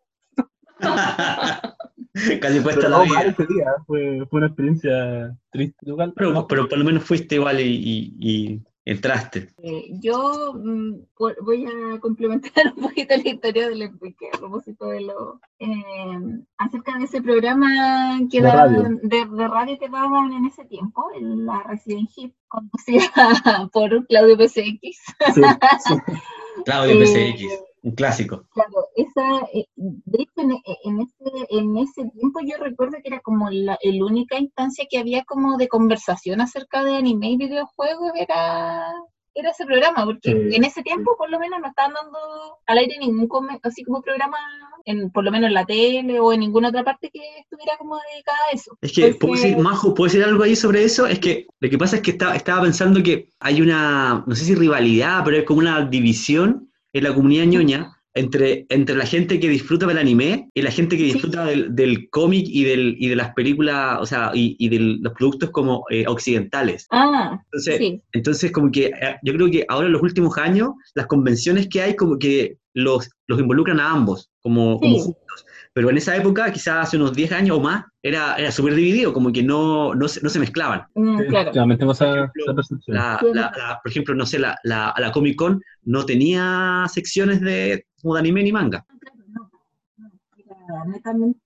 [2.39, 3.21] Casi puesta la vida.
[3.23, 5.75] Ese día, fue, fue, una experiencia triste.
[6.15, 9.49] Pero, pero, por lo menos fuiste igual y entraste?
[9.61, 11.05] Eh, yo mm,
[11.41, 16.97] voy a complementar un poquito la historia del Enrique a propósito de lo eh, acerca
[16.97, 18.83] de ese programa que de, radio.
[19.03, 23.05] De, radio que daban en ese tiempo, en la Resident Hit, conducida
[23.73, 24.97] por Claudio PCX.
[26.65, 27.70] Claudio PCX.
[27.83, 28.45] Eh, un clásico.
[28.53, 33.49] Claro, esa, eh, de hecho, en, ese, en ese tiempo yo recuerdo que era como
[33.49, 38.93] la, única instancia que había como de conversación acerca de anime y videojuegos, era,
[39.33, 42.17] era ese programa, porque en ese tiempo por lo menos no estaban dando
[42.65, 43.29] al aire ningún
[43.63, 44.37] así como programa,
[44.85, 47.97] en, por lo menos en la tele o en ninguna otra parte que estuviera como
[48.11, 48.77] dedicada a eso.
[48.81, 51.05] Es que, ¿puedo decir, Majo, ¿puedo decir algo ahí sobre eso?
[51.05, 54.45] Es que lo que pasa es que estaba, estaba pensando que hay una, no sé
[54.45, 59.39] si rivalidad, pero es como una división en la comunidad ñoña entre, entre la gente
[59.39, 63.15] que disfruta del anime y la gente que disfruta del, cómic y, del, y de
[63.15, 66.87] las películas, o sea, y, de los productos como eh, occidentales.
[66.91, 71.07] Ah, entonces, entonces, como que eh, yo creo que ahora en los últimos años, las
[71.07, 75.45] convenciones que hay como que los, los involucran a ambos, como, como juntos.
[75.73, 79.13] Pero en esa época, quizás hace unos 10 años o más, era, era súper dividido,
[79.13, 80.83] como que no, no, se, no se mezclaban.
[80.95, 81.51] Mm, claro.
[81.77, 82.97] tengo esa, percepción.
[83.21, 88.19] por ejemplo, no sé, la, la, la Comic Con no tenía secciones de, como de
[88.19, 88.85] anime ni manga.
[90.87, 91.39] netamente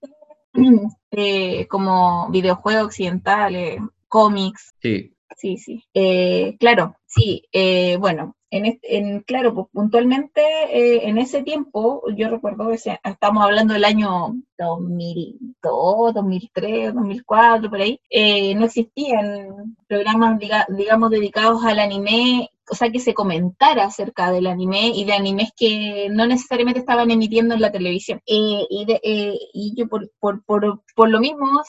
[1.11, 4.73] eh, como videojuegos occidentales, cómics.
[4.81, 5.11] Sí.
[5.37, 5.83] Sí, sí.
[5.93, 7.47] Eh, claro, sí.
[7.51, 10.41] Eh, bueno, en, claro, pues puntualmente
[10.71, 17.81] eh, en ese tiempo, yo recuerdo que estamos hablando del año 2002, 2003, 2004, por
[17.81, 20.39] ahí, eh, no existían programas,
[20.69, 25.51] digamos, dedicados al anime, o sea, que se comentara acerca del anime y de animes
[25.55, 28.21] que no necesariamente estaban emitiendo en la televisión.
[28.25, 28.85] Eh, y,
[29.53, 31.61] y, yo por, por, por, por lo mismo,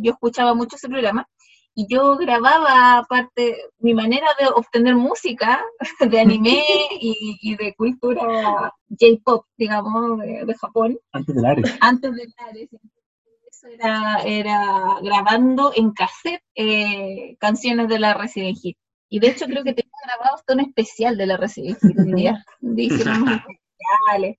[0.00, 1.28] yo escuchaba mucho ese programa
[1.74, 5.64] y yo grababa aparte mi manera de obtener música
[6.00, 6.62] de anime
[7.00, 10.98] y, de cultura J-pop, digamos, de, Japón.
[11.12, 11.78] Antes del Ares.
[11.80, 12.68] Antes del Ares.
[13.50, 18.76] Eso era, era grabando en cassette eh, canciones de la Resident Hit.
[19.08, 22.14] Y de hecho creo que tenía grabado hasta un especial de la Resident Hit un
[22.14, 22.44] día.
[22.76, 24.36] Hicieron unos especiales.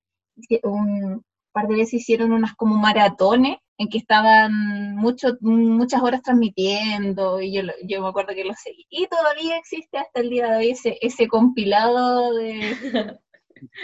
[0.64, 7.42] Un par de veces hicieron unas como maratones en que estaban mucho, muchas horas transmitiendo
[7.42, 8.86] y yo, yo me acuerdo que lo seguí.
[8.90, 12.72] Y todavía existe hasta el día de hoy ese, ese compilado de,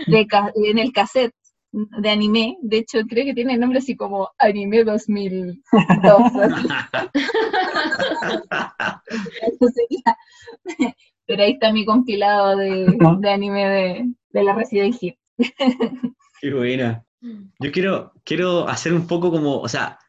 [0.07, 1.33] de, en el cassette
[1.71, 2.57] de anime.
[2.61, 5.57] De hecho, creo que tiene nombre así como Anime 2002.
[11.25, 15.17] Pero ahí está mi compilado de, de anime de, de la Resident Evil.
[16.41, 17.05] Qué buena.
[17.21, 19.99] Yo quiero, quiero hacer un poco como, o sea,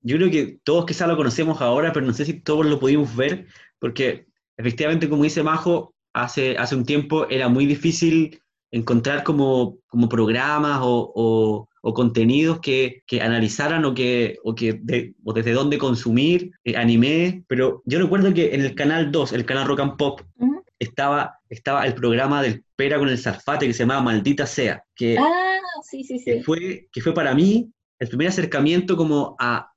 [0.00, 3.14] yo creo que todos quizás lo conocemos ahora, pero no sé si todos lo pudimos
[3.16, 3.46] ver,
[3.78, 4.26] porque
[4.56, 8.40] efectivamente, como dice Majo, hace, hace un tiempo era muy difícil
[8.70, 15.78] encontrar como, como programas o, contenidos que, analizaran o que, o que o desde dónde
[15.78, 19.96] consumir eh, anime, pero yo recuerdo que en el canal 2, el canal Rock and
[19.96, 20.20] Pop,
[20.78, 25.16] estaba, estaba el programa del Pera con el Zafate que se llamaba Maldita Sea, que,
[25.18, 26.42] ah, sí, sí, sí.
[26.42, 29.72] fue, que fue para mí el primer acercamiento como a,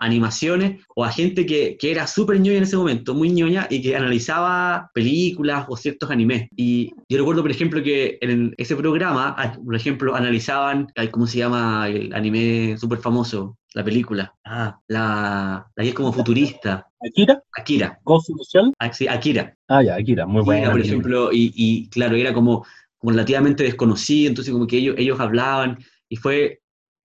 [0.00, 3.96] animaciones o a gente que, era súper ñoña en ese momento, muy ñoña, y que
[3.96, 6.48] analizaba películas o ciertos animes.
[6.56, 11.38] Y yo recuerdo, por ejemplo, que en ese programa, ah, por ejemplo, analizaban, ¿cómo se
[11.38, 13.56] llama el anime súper famoso?
[13.74, 14.32] La película.
[14.44, 16.86] Ah, la, la que es como futurista.
[17.00, 17.42] ¿Akira?
[17.56, 17.98] Akira.
[18.04, 18.30] ¿Ghost
[18.78, 19.56] ah, sí, Akira.
[19.68, 20.70] Ah, ya, Akira, muy buena.
[20.70, 22.64] Por ejemplo, y, y, claro, era como,
[22.98, 26.60] como relativamente desconocido, entonces como que ellos, ellos hablaban, y fue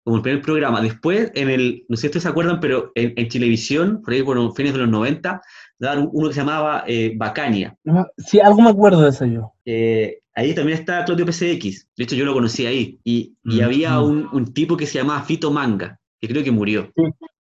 [0.10, 0.82] como el primer programa.
[0.82, 4.36] Después, en el, no sé si ustedes se acuerdan, pero en, televisión, por ahí por
[4.38, 5.40] los fines de los 90,
[5.78, 7.78] daban uno que se llamaba eh, Bacania.
[8.18, 9.54] Sí, algo me acuerdo de eso yo.
[9.66, 11.90] Eh, ahí también está Claudio PCX.
[11.96, 13.00] De hecho, yo lo conocí ahí.
[13.04, 14.04] Y, y mm, había mm.
[14.04, 16.92] un, un, tipo que se llamaba Fito Manga, que creo que murió.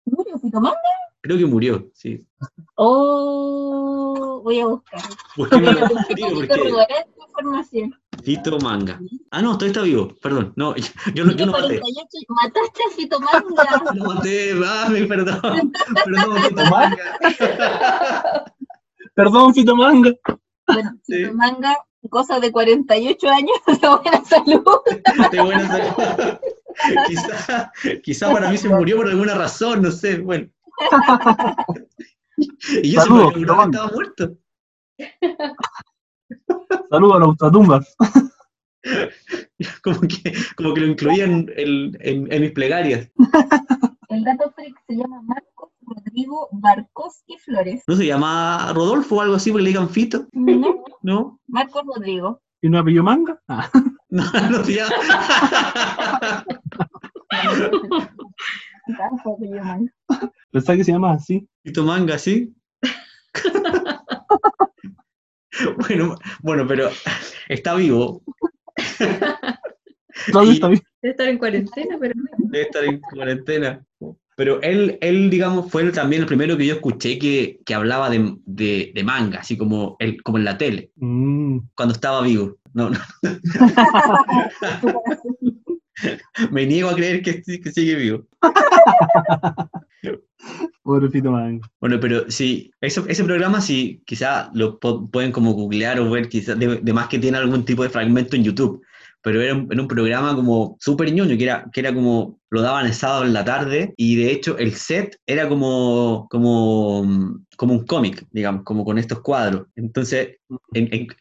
[0.06, 0.78] ¿Murió Fito Manga?
[1.22, 2.26] Creo que murió, sí.
[2.76, 5.02] Oh, voy a buscar.
[5.38, 5.56] Busqué
[7.38, 7.96] información.
[8.24, 9.00] Fito Manga.
[9.32, 10.54] Ah, no, todavía está vivo, perdón.
[10.56, 10.76] No,
[11.14, 11.82] yo, yo, yo no maté.
[12.30, 13.94] Mataste a Fito Manga.
[13.94, 15.72] Lo maté, mami, perdón.
[16.06, 17.20] Perdón, Fito Manga.
[19.16, 20.12] perdón, Fito Manga.
[20.68, 21.76] Bueno, Fito Manga,
[22.10, 24.64] cosa de 48 años de buena salud.
[25.32, 26.40] De buena salud.
[27.08, 27.72] quizá,
[28.04, 30.48] quizá para mí se murió por alguna razón, no sé, bueno.
[32.84, 34.38] y yo Saludos, se me que estaba muerto.
[36.90, 37.96] Saludos a la ultratumbas.
[39.84, 43.12] como, que, como que lo incluían en, en, mis plegarias.
[44.10, 47.84] El gato freak se llama Marcos Rodrigo Barkowski Flores.
[47.88, 50.28] ¿No se llama Rodolfo o algo así porque le digan Fito?
[50.32, 50.84] No.
[51.02, 51.40] ¿No?
[51.48, 52.42] Marcos Rodrigo.
[52.62, 53.40] ¿Y no apellido manga?
[53.48, 53.70] Ah.
[54.10, 54.96] No, no se llama.
[60.50, 61.46] Pensaba que se llama así.
[61.62, 62.56] Fito Manga, ¿sí?
[65.88, 66.90] Bueno, bueno, pero
[67.48, 68.22] está vivo.
[70.32, 70.82] ¿Dónde está vivo?
[71.02, 72.14] Debe estar en cuarentena, pero...
[72.38, 73.86] Debe estar en cuarentena.
[74.36, 78.36] Pero él, él, digamos, fue también el primero que yo escuché que, que hablaba de,
[78.46, 81.58] de, manga, así como, el, como en la tele, mm.
[81.76, 82.58] cuando estaba vivo.
[82.74, 83.00] No, no.
[86.52, 88.28] Me niego a creer que, que sigue vivo.
[91.80, 96.58] Bueno, pero sí, eso, ese programa sí, quizá lo pueden como googlear o ver, quizás
[96.58, 98.82] de, más que tiene algún tipo de fragmento en YouTube,
[99.22, 102.86] pero era un, un programa como súper ñoño, que era, que era como lo daban
[102.86, 107.06] el sábado en la tarde y de hecho el set era como, como,
[107.58, 109.68] como un cómic, digamos, como con estos cuadros.
[109.76, 110.38] Entonces,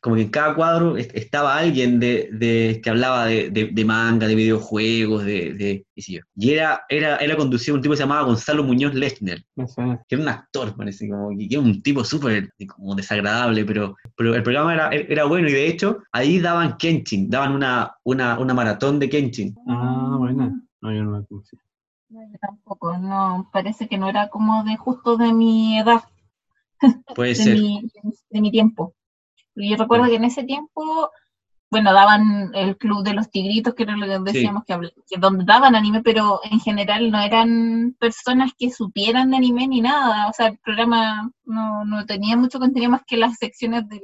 [0.00, 5.84] como que en cada cuadro estaba alguien de, que hablaba de, manga, de videojuegos, de...
[5.96, 10.22] y era, era, era conducido un tipo que se llamaba Gonzalo Muñoz Lechner, que era
[10.22, 14.74] un actor, parece, como que era un tipo súper como desagradable, pero, pero el programa
[14.74, 19.08] era, era bueno y de hecho ahí daban Kenshin, daban una, una, una maratón de
[19.08, 19.56] Kenshin.
[19.66, 20.65] Ah, bueno.
[20.80, 21.58] No, yo no la conocía.
[22.08, 26.04] No, yo tampoco, no, parece que no era como de justo de mi edad.
[27.14, 27.54] Puede de ser.
[27.54, 27.90] Mi,
[28.30, 28.94] de mi tiempo.
[29.54, 31.10] Yo recuerdo que en ese tiempo,
[31.70, 35.44] bueno, daban el Club de los Tigritos, que era lo que decíamos que, que, donde
[35.44, 40.28] daban anime, pero en general no eran personas que supieran de anime ni nada.
[40.28, 44.02] O sea, el programa no, no tenía mucho contenido más que las secciones del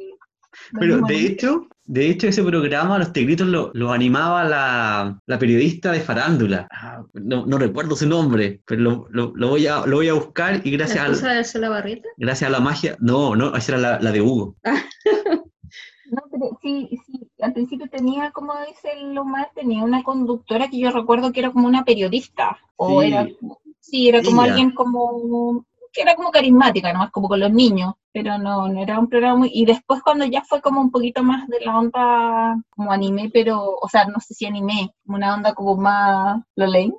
[0.79, 6.69] pero de hecho, de hecho, ese programa, Los Tigritos, lo, animaba la, periodista de farándula.
[6.71, 11.05] Ah, no, recuerdo su nombre, pero lo, voy, a, lo voy a buscar y gracias
[11.05, 11.09] a...
[11.09, 11.17] la?
[12.17, 12.97] Gracias a la magia...
[13.01, 14.57] No, no, esa era la, de Hugo.
[16.13, 20.91] No, pero sí, sí, al principio tenía, como dice Lomar, tenía una conductora que yo
[20.91, 23.09] recuerdo que era como una periodista, o sí.
[23.09, 23.29] era,
[23.81, 28.39] sí, era como alguien como que era como carismática, nomás como con los niños, pero
[28.39, 29.51] no, no era un programa muy...
[29.53, 33.77] Y después cuando ya fue como un poquito más de la onda como anime, pero,
[33.81, 36.93] o sea, no sé si anime, una onda como más lo leí,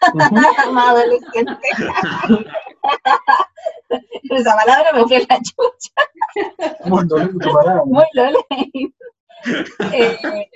[0.72, 1.68] más adolescente.
[4.30, 5.92] Esa palabra me fue la chucha.
[6.86, 7.04] Muy
[7.86, 8.94] Muy loley.
[9.92, 10.48] eh,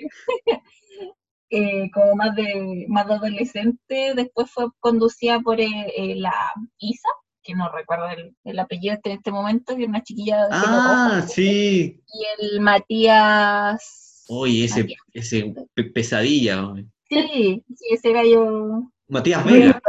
[1.49, 6.33] eh, como más de más de adolescente, después fue conducida por eh, eh la
[6.77, 7.09] Isa,
[7.45, 8.07] que no recuerdo
[8.43, 12.01] el, apellido en este momento, que es una chiquilla de Ah, sí.
[12.07, 14.25] Y el Matías.
[14.27, 15.53] Uy, ese, ese
[15.93, 16.73] pesadilla.
[17.07, 18.91] Sí, sí, ese gallo.
[19.07, 19.79] Matías Vega.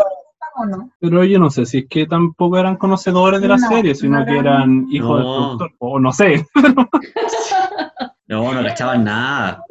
[1.01, 4.39] Pero yo no sé si es que tampoco eran conocedores de la serie, sino que
[4.39, 6.47] eran hijos del productor, o no sé.
[8.27, 9.63] no, no cachaban nada.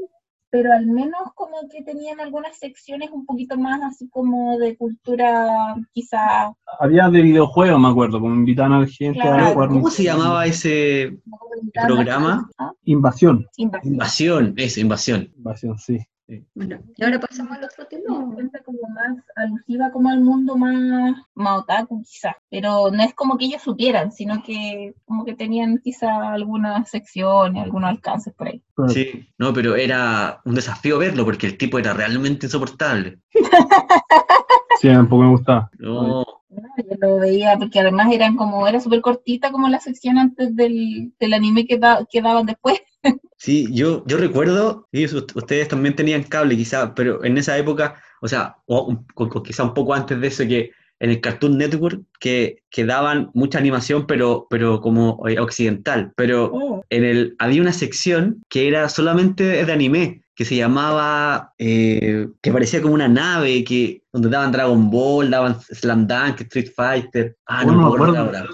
[0.56, 5.76] Pero al menos como que tenían algunas secciones un poquito más así como de cultura,
[5.92, 6.54] quizá.
[6.80, 9.68] Había de videojuegos, me acuerdo, como invitaban a la gente a jugar.
[9.68, 11.18] ¿Cómo se llamaba ese
[11.74, 12.50] programa?
[12.86, 13.46] Invasión.
[13.58, 13.94] Invasión.
[13.94, 15.30] Invasión, eso, invasión.
[15.36, 16.00] Invasión, sí.
[16.56, 18.26] Bueno, y ahora pasamos al otro tema.
[18.34, 23.38] cuenta como más alusiva como al mundo más, más otaku quizás, pero no es como
[23.38, 28.64] que ellos supieran, sino que como que tenían quizá algunas secciones, algunos alcances por ahí.
[28.88, 33.20] Sí, no, pero era un desafío verlo porque el tipo era realmente insoportable.
[34.80, 35.70] Sí, tampoco me gustaba.
[35.80, 40.18] No, No, yo lo veía porque además eran como, era súper cortita como la sección
[40.18, 42.82] antes del, del anime que, da- que daban después.
[43.38, 48.28] Sí, yo, yo recuerdo, y ustedes también tenían cable quizá, pero en esa época, o
[48.28, 48.98] sea, o,
[49.44, 53.60] quizá un poco antes de eso, que en el Cartoon Network, que, que daban mucha
[53.60, 59.44] animación, pero, pero como eh, occidental, pero en el, había una sección que era solamente
[59.44, 64.90] de anime, que se llamaba, eh, que parecía como una nave, que, donde daban Dragon
[64.90, 68.38] Ball, daban Slam Dunk, Street Fighter, ah, no Bueno, me acuerdo acuerdo.
[68.38, 68.50] ahora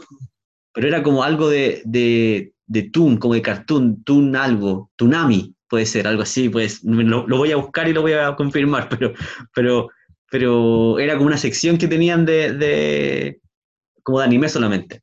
[0.74, 5.86] pero era como algo de, de, de Toon, como de cartoon, Toon algo, Toonami, puede
[5.86, 9.14] ser, algo así, pues lo, lo voy a buscar y lo voy a confirmar, pero,
[9.54, 9.90] pero,
[10.30, 13.42] pero era como una sección que tenían de, de
[14.04, 15.02] como de anime solamente.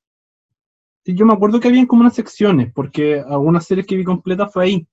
[1.04, 4.50] Sí, yo me acuerdo que habían como unas secciones, porque algunas series que vi completas
[4.50, 4.88] fue ahí,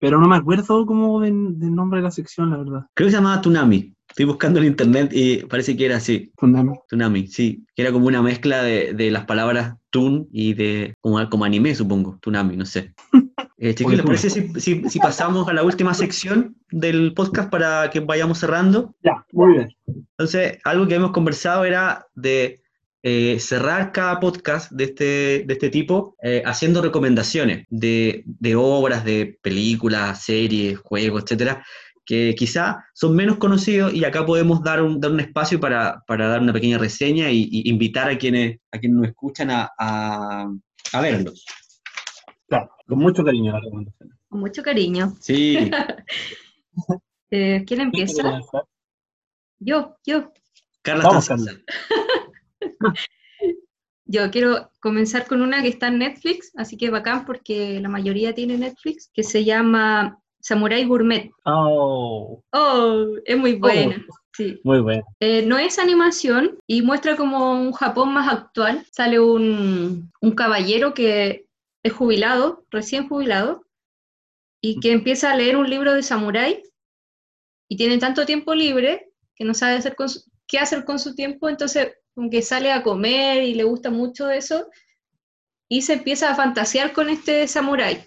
[0.00, 2.86] pero no me acuerdo como del, nombre de la sección, la verdad.
[2.94, 3.94] Creo que se llamaba Toonami.
[4.16, 6.80] Estoy buscando en internet y parece que era así, Fundame.
[6.88, 11.28] Toonami, sí, que era como una mezcla de, de las palabras Toon y de como,
[11.28, 12.94] como anime, supongo, Toonami, no sé.
[13.58, 17.88] Eh, chiquillos, ¿les parece si, si- si pasamos a la última sección del podcast para
[17.90, 18.94] que vayamos cerrando?
[19.02, 19.68] Ya, muy bien.
[19.86, 22.60] Entonces, algo que hemos conversado era de
[23.02, 25.04] eh, cerrar cada podcast de este,
[25.46, 31.64] de este tipo eh, haciendo recomendaciones de, de obras, de películas, series, juegos, etcétera,
[32.06, 36.28] que quizá son menos conocidos y acá podemos dar un, dar un espacio para, para
[36.28, 40.48] dar una pequeña reseña y, y invitar a quienes, a quienes nos escuchan a, a,
[40.92, 41.44] a verlos.
[42.48, 44.16] Claro, con mucho cariño la recomendación.
[44.28, 45.12] Con mucho cariño.
[45.20, 45.70] Sí,
[47.30, 48.40] Eh, ¿Quién empieza?
[49.58, 50.32] Yo, yo.
[50.82, 51.52] Carla Vamos, Stanza.
[54.08, 58.36] Yo quiero comenzar con una que está en Netflix, así que bacán porque la mayoría
[58.36, 61.32] tiene Netflix, que se llama Samurai Gourmet.
[61.44, 64.04] Oh, Oh, es muy buena.
[64.32, 64.60] Sí.
[64.64, 65.02] muy bueno.
[65.18, 68.86] Eh, no es animación y muestra como un Japón más actual.
[68.92, 71.46] Sale un, un caballero que
[71.82, 73.64] es jubilado, recién jubilado,
[74.60, 76.62] y que empieza a leer un libro de samurái
[77.68, 81.14] y tiene tanto tiempo libre que no sabe hacer con su- qué hacer con su
[81.16, 84.68] tiempo, entonces como que sale a comer y le gusta mucho eso
[85.68, 88.06] y se empieza a fantasear con este samurái.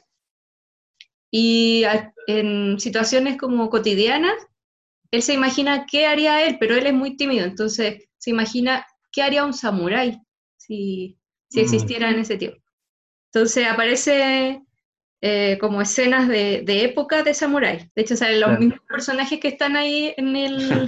[1.32, 4.34] Y a- en situaciones como cotidianas,
[5.12, 9.24] él se imagina qué haría él, pero él es muy tímido, entonces se imagina qué
[9.24, 10.22] haría un samurái
[10.58, 11.18] si,
[11.50, 11.64] si Mm.
[11.64, 12.62] existiera en ese tiempo.
[13.34, 14.62] Entonces aparece
[15.22, 17.90] eh, como escenas de, de época de samurái.
[17.96, 18.62] De hecho, salen los Claro.
[18.62, 20.88] mismos personajes que están ahí en el,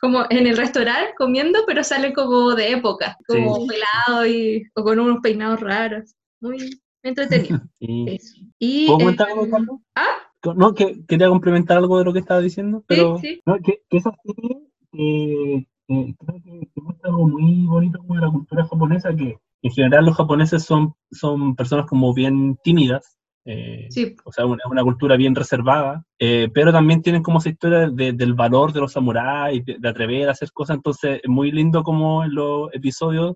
[0.00, 3.66] como en el restaurante comiendo, pero salen como de época, como Sí.
[3.68, 6.14] pelados y, o con unos peinados raros.
[6.40, 7.60] Muy entretenido.
[7.78, 8.18] Sí.
[8.58, 9.76] Y, ¿Puedo eh, comentar algo, Carlos?
[9.94, 10.16] ah,
[10.52, 13.40] No, que quería complementar algo de lo que estaba diciendo, pero sí.
[13.46, 14.58] no, que, que esa serie
[14.92, 19.38] eh, eh, creo que, que muestra algo muy bonito como de la cultura japonesa, que
[19.62, 23.16] en general los japoneses son, son personas como bien tímidas,
[23.46, 27.50] eh, sí, o sea, una, una cultura bien reservada, eh, pero también tienen como esa
[27.50, 31.28] historia de- del valor de los samuráis, de, de atrever a hacer cosas, entonces es
[31.30, 33.34] muy lindo como en los episodios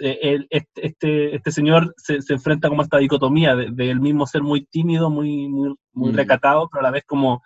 [0.00, 4.00] el- este, este, este señor se, se enfrenta como a esta dicotomía de, de él
[4.00, 6.16] mismo ser muy tímido, muy, muy, muy Mm.
[6.16, 7.42] recatado, pero a la vez como,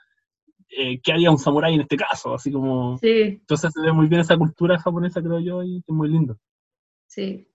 [0.69, 2.35] eh, ¿qué haría un samurái en este caso?
[2.35, 2.99] Así como...
[2.99, 6.39] sí, Entonces se ve muy bien esa cultura japonesa, creo yo, y es muy lindo.
[7.07, 7.47] sí.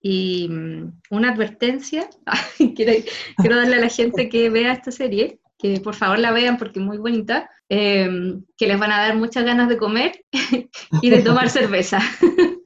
[0.00, 2.08] Y mm, una advertencia,
[2.76, 2.92] quiero,
[3.38, 6.78] quiero darle a la gente que vea esta serie, que por favor la vean porque
[6.80, 8.08] es muy bonita, eh,
[8.56, 10.22] que les van a dar muchas ganas de comer
[11.02, 11.98] y de tomar cerveza.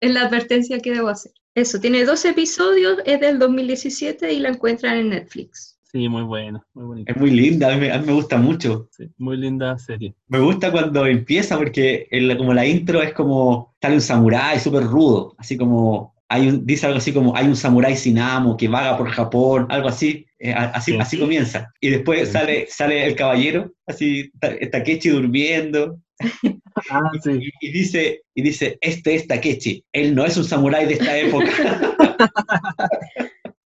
[0.00, 1.32] Es la advertencia que debo hacer.
[1.54, 5.78] Eso, tiene dos episodios, es del 2017 y la encuentran en Netflix.
[5.90, 7.10] Sí, muy buena, muy bonita.
[7.10, 8.88] Es muy linda, a mí, me- a mí me gusta mucho.
[8.92, 10.14] Sí, muy linda serie.
[10.28, 14.84] Me gusta cuando empieza porque el- como la intro es como sale un samurái súper
[14.84, 18.68] rudo, así como hay un, dice algo así como hay un samurái sin amo que
[18.68, 20.98] vaga por Japón, algo así, eh, así, Sí.
[20.98, 21.72] así comienza.
[21.80, 22.32] Y después Sí.
[22.32, 25.98] sale, sale el caballero, así Ta- Takechi durmiendo,
[26.90, 27.30] Ah, sí.
[27.60, 31.16] y, y dice, y dice, este es Takechi, él no es un samurái de esta
[31.18, 31.46] época.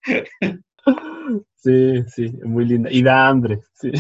[1.63, 2.91] Sí, sí, es muy linda.
[2.91, 3.91] Y da hambre, sí.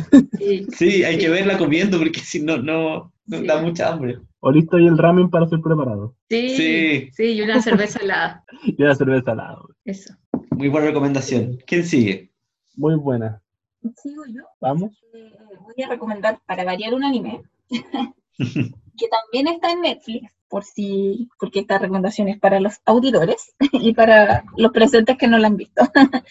[0.72, 4.18] Sí, hay que verla comiendo porque si no, no, da mucha hambre.
[4.40, 6.16] O listo y el ramen para ser preparado.
[6.30, 8.44] Sí, sí, y una cerveza helada.
[8.64, 9.58] y una cerveza helada.
[9.84, 10.14] Eso.
[10.52, 11.58] Muy buena recomendación.
[11.66, 12.29] ¿Quién sigue?
[12.76, 13.42] Muy buena.
[14.02, 14.42] Sigo yo.
[14.60, 14.92] Vamos.
[15.14, 17.42] Eh, voy a recomendar para variar un anime
[18.38, 23.94] que también está en Netflix, por si, porque esta recomendación es para los auditores y
[23.94, 25.82] para los presentes que no la han visto.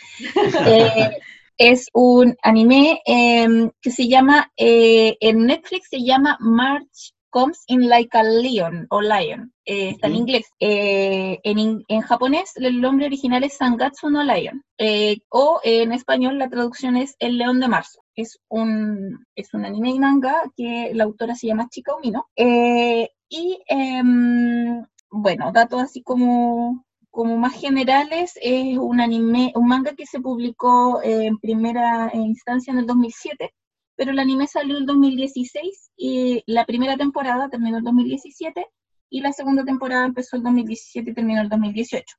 [0.65, 1.17] Eh,
[1.57, 7.87] es un anime em, que se llama, eh, en Netflix se llama March Comes in
[7.87, 10.47] Like a Lion o Lion, eh, está en inglés.
[10.59, 16.39] Eh, en, en, japonés el nombre original es Sangatsu no Lion, eh, o en español
[16.39, 18.01] la traducción es El León de Marzo.
[18.15, 22.27] Es un, es un anime y manga que la autora se llama Chika Umino.
[22.35, 30.05] y em, bueno, datos así como, como más generales, es un anime, un manga que
[30.07, 33.53] se publicó en primera instancia en el 2007
[33.99, 38.65] pero el anime salió en 2016 y la primera temporada terminó en 2017
[39.09, 42.15] y la segunda temporada empezó en 2017 y terminó en 2018.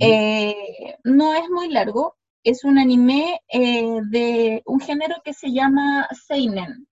[0.00, 6.08] Eh, no es muy largo, es un anime eh, de un género que se llama
[6.26, 6.88] Seinen,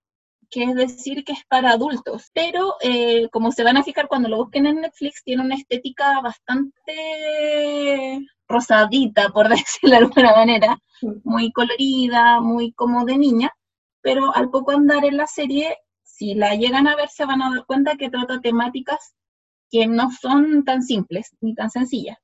[0.49, 4.29] que es decir que es para adultos, pero eh, como se van a fijar cuando
[4.29, 10.77] lo busquen en Netflix, tiene una estética bastante rosadita, por decirlo de alguna manera,
[11.25, 13.51] muy colorida, muy como de niña,
[14.01, 17.49] pero al poco andar en la serie, si la llegan a ver, se van a
[17.49, 19.13] dar cuenta que trata temáticas
[19.71, 22.17] que no son tan simples ni tan sencillas.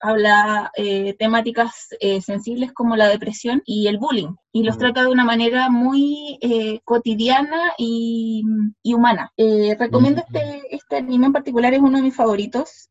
[0.00, 5.08] Habla eh, temáticas eh, sensibles como la depresión y el bullying, y los trata de
[5.08, 8.42] una manera muy eh, cotidiana y,
[8.84, 9.32] humana.
[9.78, 12.90] recomiendo este, este anime en particular, es uno de mis favoritos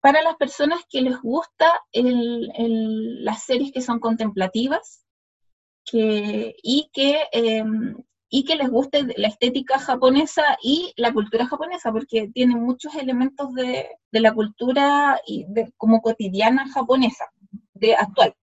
[0.00, 5.04] para las personas que les gusta las series que son contemplativas,
[5.84, 7.96] que, y, que, em,
[8.28, 13.52] y que les guste la estética japonesa y la cultura japonesa, porque tiene muchos elementos
[13.54, 17.26] de, de la cultura y de, como cotidiana japonesa,
[17.74, 18.34] de actual.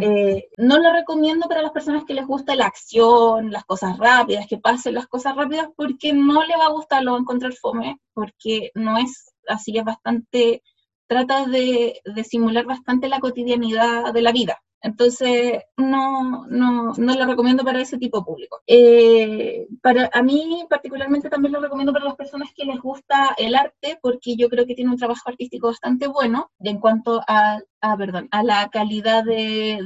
[0.00, 4.46] Eh, no lo recomiendo para las personas que les gusta la acción, las cosas rápidas,
[4.46, 7.54] que pasen las cosas rápidas, porque no le va a gustar, lo va a encontrar
[7.54, 10.62] fome, porque no es así, es bastante,
[11.06, 14.62] trata de, de simular bastante la cotidianidad de la vida.
[14.82, 18.62] Entonces, no, no, no lo recomiendo para ese tipo de público.
[18.66, 23.54] Eh, para, a mí particularmente también lo recomiendo para las personas que les gusta el
[23.54, 27.96] arte, porque yo creo que tiene un trabajo artístico bastante bueno en cuanto a, a,
[27.96, 29.78] perdón, a la calidad de,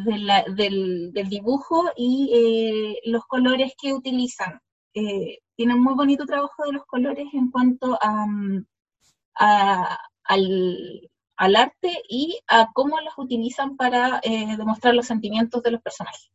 [0.56, 4.60] del, del, dibujo y eh, los colores que utilizan.
[4.94, 8.26] Eh, tienen muy bonito trabajo de los colores en cuanto a,
[9.38, 15.70] a al al arte y a cómo los utilizan para eh, demostrar los sentimientos de
[15.70, 16.30] los personajes.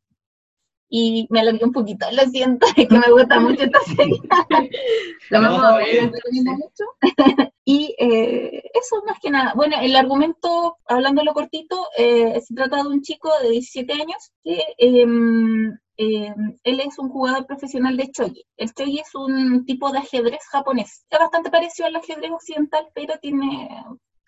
[0.93, 4.19] Y me alargué un poquito, lo siento, es que me gusta mucho esta serie.
[5.29, 6.85] lo vamos a ver, mucho.
[7.65, 9.53] y eh, eso más que nada.
[9.55, 14.61] Bueno, el argumento, hablándolo cortito, eh, se trata de un chico de 17 años que
[14.77, 18.43] em, él es un jugador profesional de shogi.
[18.57, 21.05] El shogi es un tipo de ajedrez japonés.
[21.09, 23.69] Es bastante parecido al ajedrez occidental, pero tiene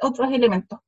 [0.03, 0.79] otros elementos.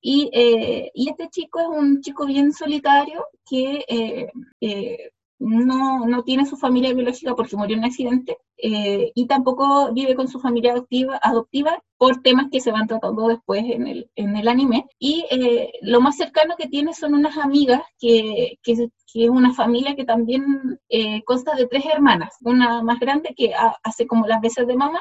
[0.00, 6.22] Y, eh, y, este chico es un chico bien solitario que eh, eh, no, no,
[6.22, 10.72] tiene su familia biológica porque murió en un accidente y tampoco vive con su familia
[10.72, 14.86] adoptiva, adoptiva por temas que se van tratando después en el, en el anime.
[14.98, 15.24] Y
[15.80, 20.04] lo más cercano que tiene son unas amigas que, que, que es una familia que
[20.04, 20.44] también
[21.24, 25.00] consta de tres hermanas, una más grande que hace como las veces de mamá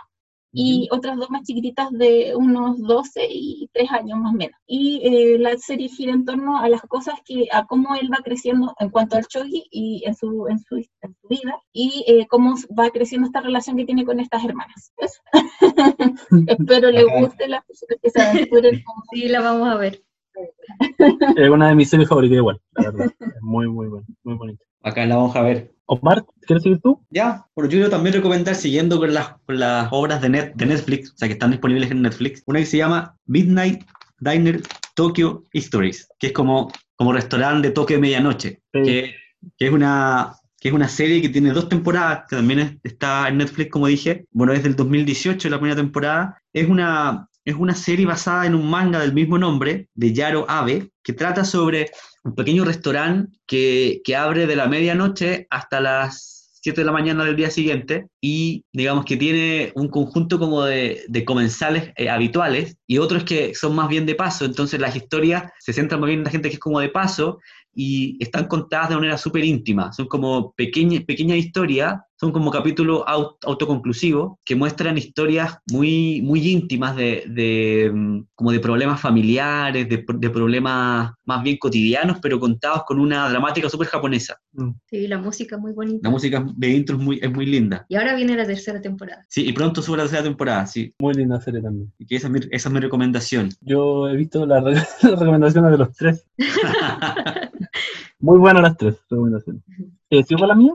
[0.52, 4.56] y otras dos más chiquititas de unos 12 y 3 años más o menos.
[4.66, 8.24] Y eh, la serie gira en torno a las cosas que, a cómo él va
[8.24, 12.28] creciendo en cuanto al shogi y en su, en su, en su vida, y eh,
[12.30, 14.94] cómo va creciendo esta relación que tiene con estas hermanas.
[16.48, 17.64] Espero le guste la
[18.02, 18.84] que se aventuren.
[19.12, 20.02] Sí, la vamos a ver.
[21.38, 23.12] Es una de mis series favoritas igual, la verdad.
[23.42, 24.64] Muy, muy bueno, muy bonita.
[24.82, 25.74] Acá la vamos a ver.
[25.92, 27.04] Omar, ¿quieres seguir tú?
[27.10, 31.12] Ya, pero yo quiero también recomendar, siguiendo con las, las obras de, net, de Netflix,
[31.12, 33.84] o sea, que están disponibles en Netflix, una que se llama Midnight
[34.20, 34.62] Diner
[34.94, 39.16] Tokyo Histories, que es como, como restaurante de toque de medianoche, que,
[39.58, 43.38] que, es una, que es una serie que tiene dos temporadas, que también está en
[43.38, 48.06] Netflix, como dije, bueno, es del 2018 la primera temporada, es una, es una serie
[48.06, 51.90] basada en un manga del mismo nombre, de Yaro Abe, que trata sobre
[52.24, 57.24] un pequeño restaurante que, que abre de la medianoche hasta las 7 de la mañana
[57.24, 62.76] del día siguiente y digamos que tiene un conjunto como de, de comensales eh, habituales
[62.86, 66.20] y otros que son más bien de paso, entonces las historias se centran más bien
[66.20, 67.40] en la gente que es como de paso
[67.74, 69.92] y están contadas de manera súper íntima.
[69.94, 76.96] Son como pequeñas pequeña historias son como capítulos autoconclusivos que muestran historias muy, muy íntimas
[76.98, 83.30] de, mm, como de problemas familiares, de, problemas más bien cotidianos, pero contados con una
[83.30, 84.38] dramática súper japonesa.
[84.52, 84.72] Mm.
[84.86, 86.00] Sí, la música es muy bonita.
[86.04, 87.86] La música de intro es muy, es muy linda.
[87.88, 89.26] Y ahora viene la tercera temporada.
[89.30, 90.94] Sí, y pronto sube la tercera temporada, sí.
[91.00, 91.94] Muy linda serie también.
[91.98, 93.50] Y que esa, es mi, recomendación.
[93.62, 96.26] Yo he visto las recomendaciones de los tres.
[98.20, 99.64] muy buenas las tres recomendaciones.
[100.10, 100.74] Eh, ¿Sigo la mía?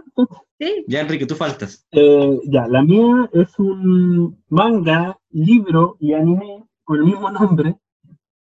[0.58, 0.84] Sí.
[0.86, 1.86] Ya, Enrique, tú faltas.
[1.92, 7.76] Eh, ya, la mía es un manga, libro y anime con el mismo nombre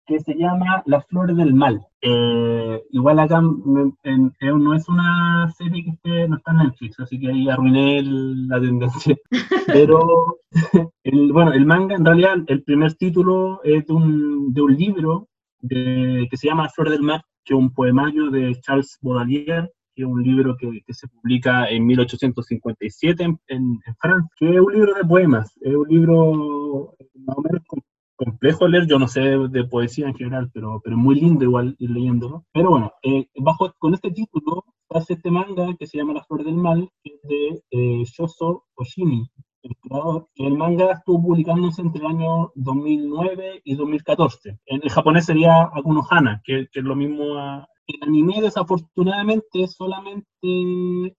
[0.09, 1.87] que se llama Las Flores del Mal.
[2.01, 7.29] Eh, igual acá no es una serie que esté, no está en Netflix, así que
[7.29, 9.17] ahí arruiné la tendencia.
[9.67, 10.39] Pero,
[11.05, 15.29] el, bueno, el manga, en realidad, el primer título es de un, de un libro
[15.61, 20.09] de, que se llama Flores del Mal, que un poemario de Charles Baudelaire, que es
[20.09, 25.05] un libro que, se publica en 1857 en, en, Francia, que es un libro de
[25.05, 27.63] poemas, es un libro más o menos
[28.17, 31.75] complejo de leer, yo no sé de, poesía en general, pero, pero muy lindo igual
[31.79, 32.45] ir leyéndolo.
[32.53, 36.45] Pero bueno, eh, bajo, con este título hace este manga que se llama La Flor
[36.45, 38.05] del Mal, que es de eh,
[38.75, 39.31] Oshimi,
[39.63, 44.59] el el manga estuvo publicándose entre el año 2009 y 2014.
[44.67, 50.29] En el japonés sería Akunohana, que, que es lo mismo a, el anime desafortunadamente solamente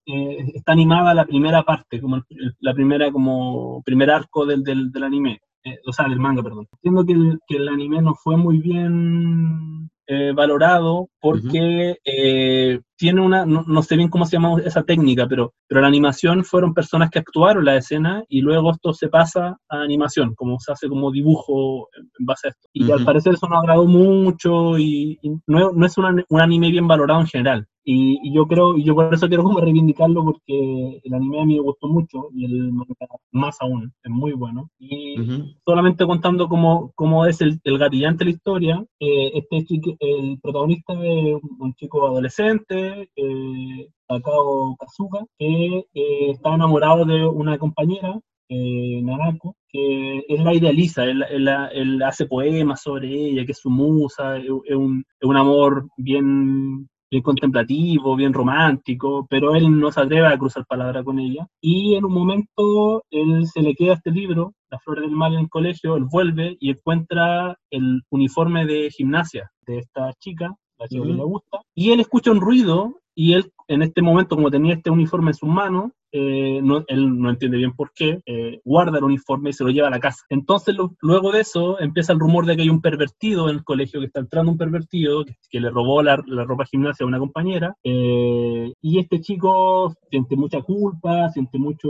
[0.06, 2.22] eh, está animada la primera parte, como
[2.60, 6.68] la primera como primer arco del, del, del anime, eh, o sea, del manga, perdón.
[6.72, 13.20] Entiendo que el, que el anime no fue muy bien eh, valorado porque eh, tiene
[13.20, 17.10] una, no, sé bien cómo se llama esa técnica, pero, pero la animación fueron personas
[17.10, 21.12] que actuaron la escena y luego esto se pasa a animación, como se hace como
[21.12, 22.68] dibujo en base a esto.
[22.72, 27.20] Y al parecer eso no agradó mucho y, no, no, es un anime bien valorado
[27.20, 27.68] en general.
[27.92, 31.54] Y, yo creo, y yo por eso quiero como reivindicarlo porque el anime a mí
[31.54, 32.94] me gustó mucho y el manga
[33.32, 34.70] más aún, es muy bueno.
[34.78, 35.16] Y
[35.64, 40.38] solamente contando cómo, cómo es el, el, gatillante de la historia, eh, este chico, el
[40.40, 48.20] protagonista es un chico adolescente, eh, Takao Kazuka, que eh, está enamorado de una compañera
[48.48, 53.70] eh, Nanako, que él la idealiza, él, él, hace poemas sobre ella, que es su
[53.70, 60.00] musa, es, un, es un, amor bien bien contemplativo, bien romántico, pero él no se
[60.00, 61.46] atreve a cruzar palabra con ella.
[61.60, 65.40] Y en un momento él se le queda este libro, La Flor del Mal en
[65.40, 71.02] el colegio, él vuelve y encuentra el uniforme de gimnasia de esta chica, la chica
[71.02, 74.74] que le gusta, y él escucha un ruido y él en este momento, como tenía
[74.74, 78.98] este uniforme en sus manos, eh, no, él no entiende bien por qué, eh, guarda
[78.98, 80.24] el uniforme y se lo lleva a la casa.
[80.28, 84.00] Entonces, luego de eso, empieza el rumor de que hay un pervertido en el colegio,
[84.00, 87.76] que está entrando un pervertido, que, le robó la, la, ropa gimnasia a una compañera,
[87.84, 91.88] eh, y este chico siente mucha culpa, siente mucho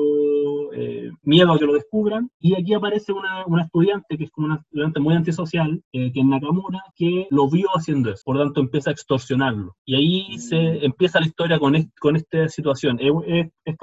[1.22, 4.56] miedo a que lo descubran, y aquí aparece una, una estudiante, que es como una
[4.56, 8.90] estudiante muy antisocial, que es Nakamura, que lo vio haciendo eso, por lo tanto empieza
[8.90, 9.76] a extorsionarlo.
[9.84, 12.98] Y ahí se empieza la historia con, con esta situación.
[13.00, 13.76] Es, es, es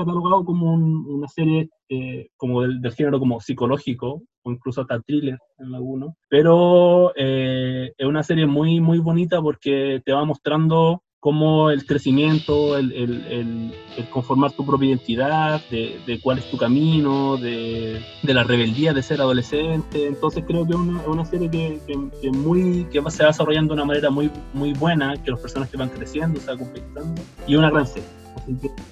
[0.45, 6.13] como una serie eh, como del, género como psicológico o incluso hasta thriller en algunos,
[6.29, 12.77] pero eh, es una serie muy muy bonita porque te va mostrando cómo el crecimiento,
[12.77, 18.33] el, el, el, conformar tu propia identidad, de, de cuál es tu camino, de, de,
[18.33, 20.05] la rebeldía de ser adolescente.
[20.05, 21.79] Entonces creo que es una, una, serie que,
[22.21, 25.77] que, muy, que se va desarrollando de una manera muy, muy buena, que los personajes
[25.77, 28.07] van creciendo, se van completando, y una gran serie.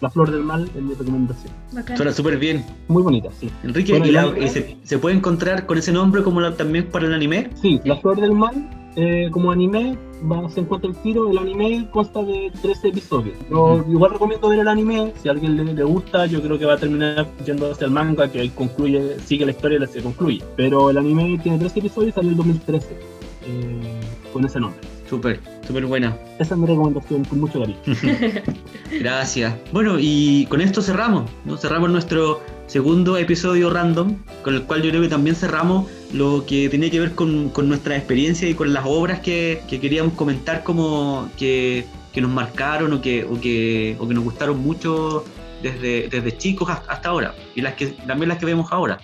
[0.02, 1.53] La Flor del Mal es mi recomendación.
[1.95, 2.65] Suena súper bien.
[2.88, 3.49] Muy bonita, sí.
[3.64, 4.47] Enrique, ¿y
[4.84, 7.52] se, puede encontrar con ese nombre como también para el anime?
[7.61, 9.97] Sí, La Flor del Mal, eh, como anime,
[10.31, 11.30] va, se encuentra el tiro.
[11.30, 13.38] El anime consta de 13 episodios.
[13.49, 15.13] Yo igual recomiendo ver el anime.
[15.22, 18.31] Si a alguien le, gusta, yo creo que va a terminar yendo hacia el manga,
[18.31, 20.43] que concluye, sigue la historia y se concluye.
[20.55, 22.88] Pero el anime tiene 13 episodios y salió en el 2013
[23.47, 23.99] eh,
[24.31, 24.94] con ese nombre.
[25.10, 26.18] Súper, súper buena.
[26.40, 27.80] Esa es mi recomendación, con mucho cariño.
[28.99, 29.53] Gracias.
[29.72, 31.57] Bueno, y con esto cerramos, ¿no?
[31.57, 36.69] Cerramos nuestro segundo episodio random, con el cual yo creo que también cerramos lo que
[36.69, 40.64] tenía que ver con, con nuestra experiencia y con las obras que, que queríamos comentar
[40.64, 45.26] como que, que nos marcaron o que, o que, o que nos gustaron mucho
[45.65, 48.99] desde, desde chicos hasta, ahora y las que también las que vemos ahora.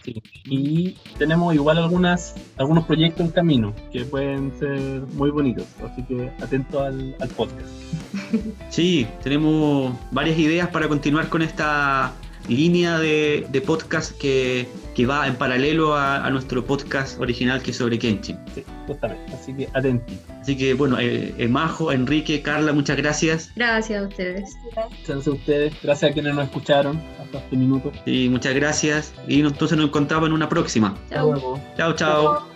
[0.45, 4.79] Y tenemos igual algunas algunos proyectos en camino que pueden ser
[5.13, 7.69] muy bonitos, así que atento al, al podcast.
[8.69, 12.13] Sí, tenemos varias ideas para continuar con esta
[12.47, 17.77] línea de, de podcast que, que va en paralelo a, nuestro podcast original que es
[17.77, 18.37] sobre Kenshin.
[18.53, 20.17] Sí, justamente, así que atenti.
[20.41, 23.51] Así que bueno, eh, eh, Majo, Enrique, Carla, muchas gracias.
[23.55, 24.49] Gracias a ustedes.
[24.73, 27.91] Gracias a ustedes, gracias a quienes nos escucharon hasta este minuto.
[28.05, 30.95] Sí, muchas gracias y entonces nos encontramos en una próxima.
[31.09, 31.59] Chao.
[31.77, 32.47] Chao, chao.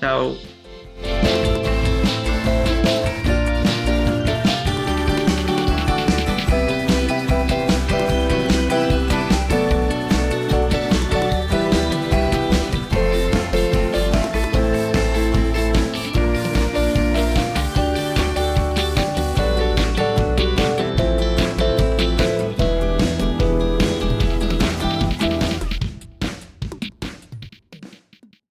[0.00, 1.77] Chao.